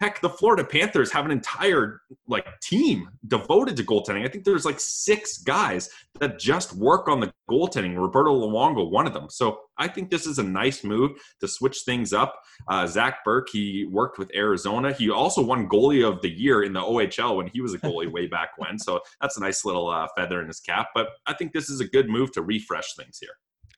[0.00, 4.24] Heck, the Florida Panthers have an entire like team devoted to goaltending.
[4.24, 5.90] I think there's like six guys
[6.20, 7.96] that just work on the goaltending.
[7.96, 9.28] Roberto Luongo, one of them.
[9.28, 12.40] So I think this is a nice move to switch things up.
[12.68, 14.92] Uh, Zac Bierk, he worked with Arizona.
[14.92, 18.10] He also won goalie of the year in the OHL when he was a goalie
[18.12, 18.78] way back when.
[18.78, 20.88] So that's a nice little uh, feather in his cap.
[20.94, 23.30] But I think this is a good move to refresh things here.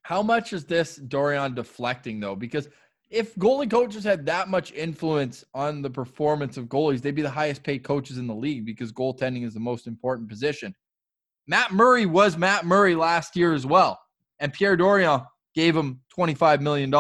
[0.03, 2.37] How much is this Dorion deflecting though?
[2.37, 2.69] Because
[3.11, 7.31] if goalie coaches had that much influence on the performance of goalies, they'd be the
[7.31, 10.75] highest paid coaches in the league because goaltending is the most important position.
[11.49, 14.01] Matt Murray was Matt Murray last year as well,
[14.39, 16.95] and Pierre Dorion gave him $25 million.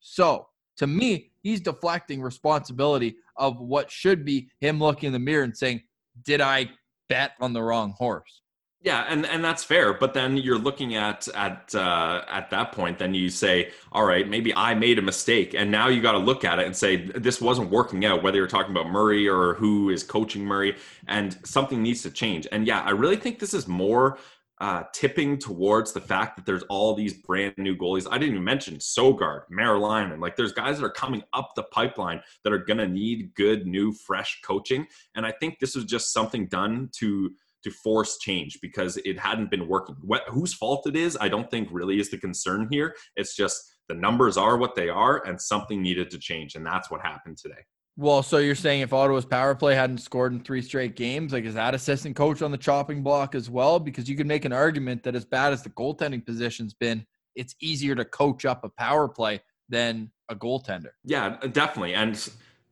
[0.00, 5.44] So to me, he's deflecting responsibility of what should be him looking in the mirror
[5.44, 5.82] and saying,
[6.22, 6.70] Did I
[7.08, 8.42] bet on the wrong horse?
[8.82, 9.92] Yeah, and and that's fair.
[9.92, 14.26] But then you're looking at at uh, at that point, then you say, all right,
[14.26, 16.96] maybe I made a mistake, and now you got to look at it and say
[16.96, 18.22] this wasn't working out.
[18.22, 20.76] Whether you're talking about Murray or who is coaching Murray,
[21.08, 22.46] and something needs to change.
[22.52, 24.18] And yeah, I really think this is more
[24.60, 28.06] uh, tipping towards the fact that there's all these brand new goalies.
[28.10, 30.20] I didn't even mention Sogaard, Merilainen.
[30.20, 33.66] Like there's guys that are coming up the pipeline that are going to need good,
[33.66, 34.86] new, fresh coaching.
[35.14, 37.30] And I think this was just something done to
[37.64, 39.96] to force change because it hadn't been working.
[40.02, 42.94] What, whose fault it is, I don't think really is the concern here.
[43.16, 46.90] It's just the numbers are what they are, and something needed to change, and that's
[46.90, 47.62] what happened today.
[47.96, 51.44] Well, so you're saying if Ottawa's power play hadn't scored in three straight games, like
[51.44, 53.78] is that assistant coach on the chopping block as well?
[53.78, 57.04] Because you could make an argument that as bad as the goaltending position's been,
[57.34, 60.92] it's easier to coach up a power play than a goaltender.
[61.04, 61.94] Yeah, definitely.
[61.94, 62.16] And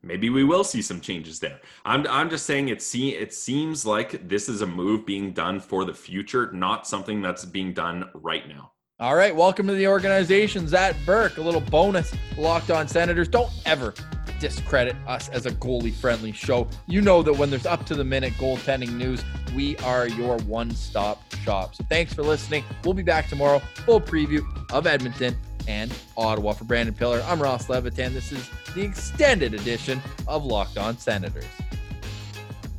[0.01, 1.59] maybe we will see some changes there.
[1.85, 5.59] I'm, I'm just saying it, see, it seems like this is a move being done
[5.59, 8.71] for the future, not something that's being done right now.
[8.99, 11.37] All right, welcome to the organization, Zac Bierk.
[11.37, 13.29] A little bonus, locked on Senators.
[13.29, 13.93] Don't ever
[14.39, 16.67] discredit us as a goalie friendly show.
[16.87, 19.23] You know that when there's up to the minute goaltending news,
[19.55, 21.75] we are your one stop shop.
[21.75, 22.63] So thanks for listening.
[22.83, 23.59] We'll be back tomorrow.
[23.85, 25.35] Full preview of Edmonton
[25.67, 26.53] and Ottawa.
[26.53, 28.13] For Brandon Pillar, I'm Ross Levitan.
[28.13, 31.45] This is the extended edition of Locked On Senators.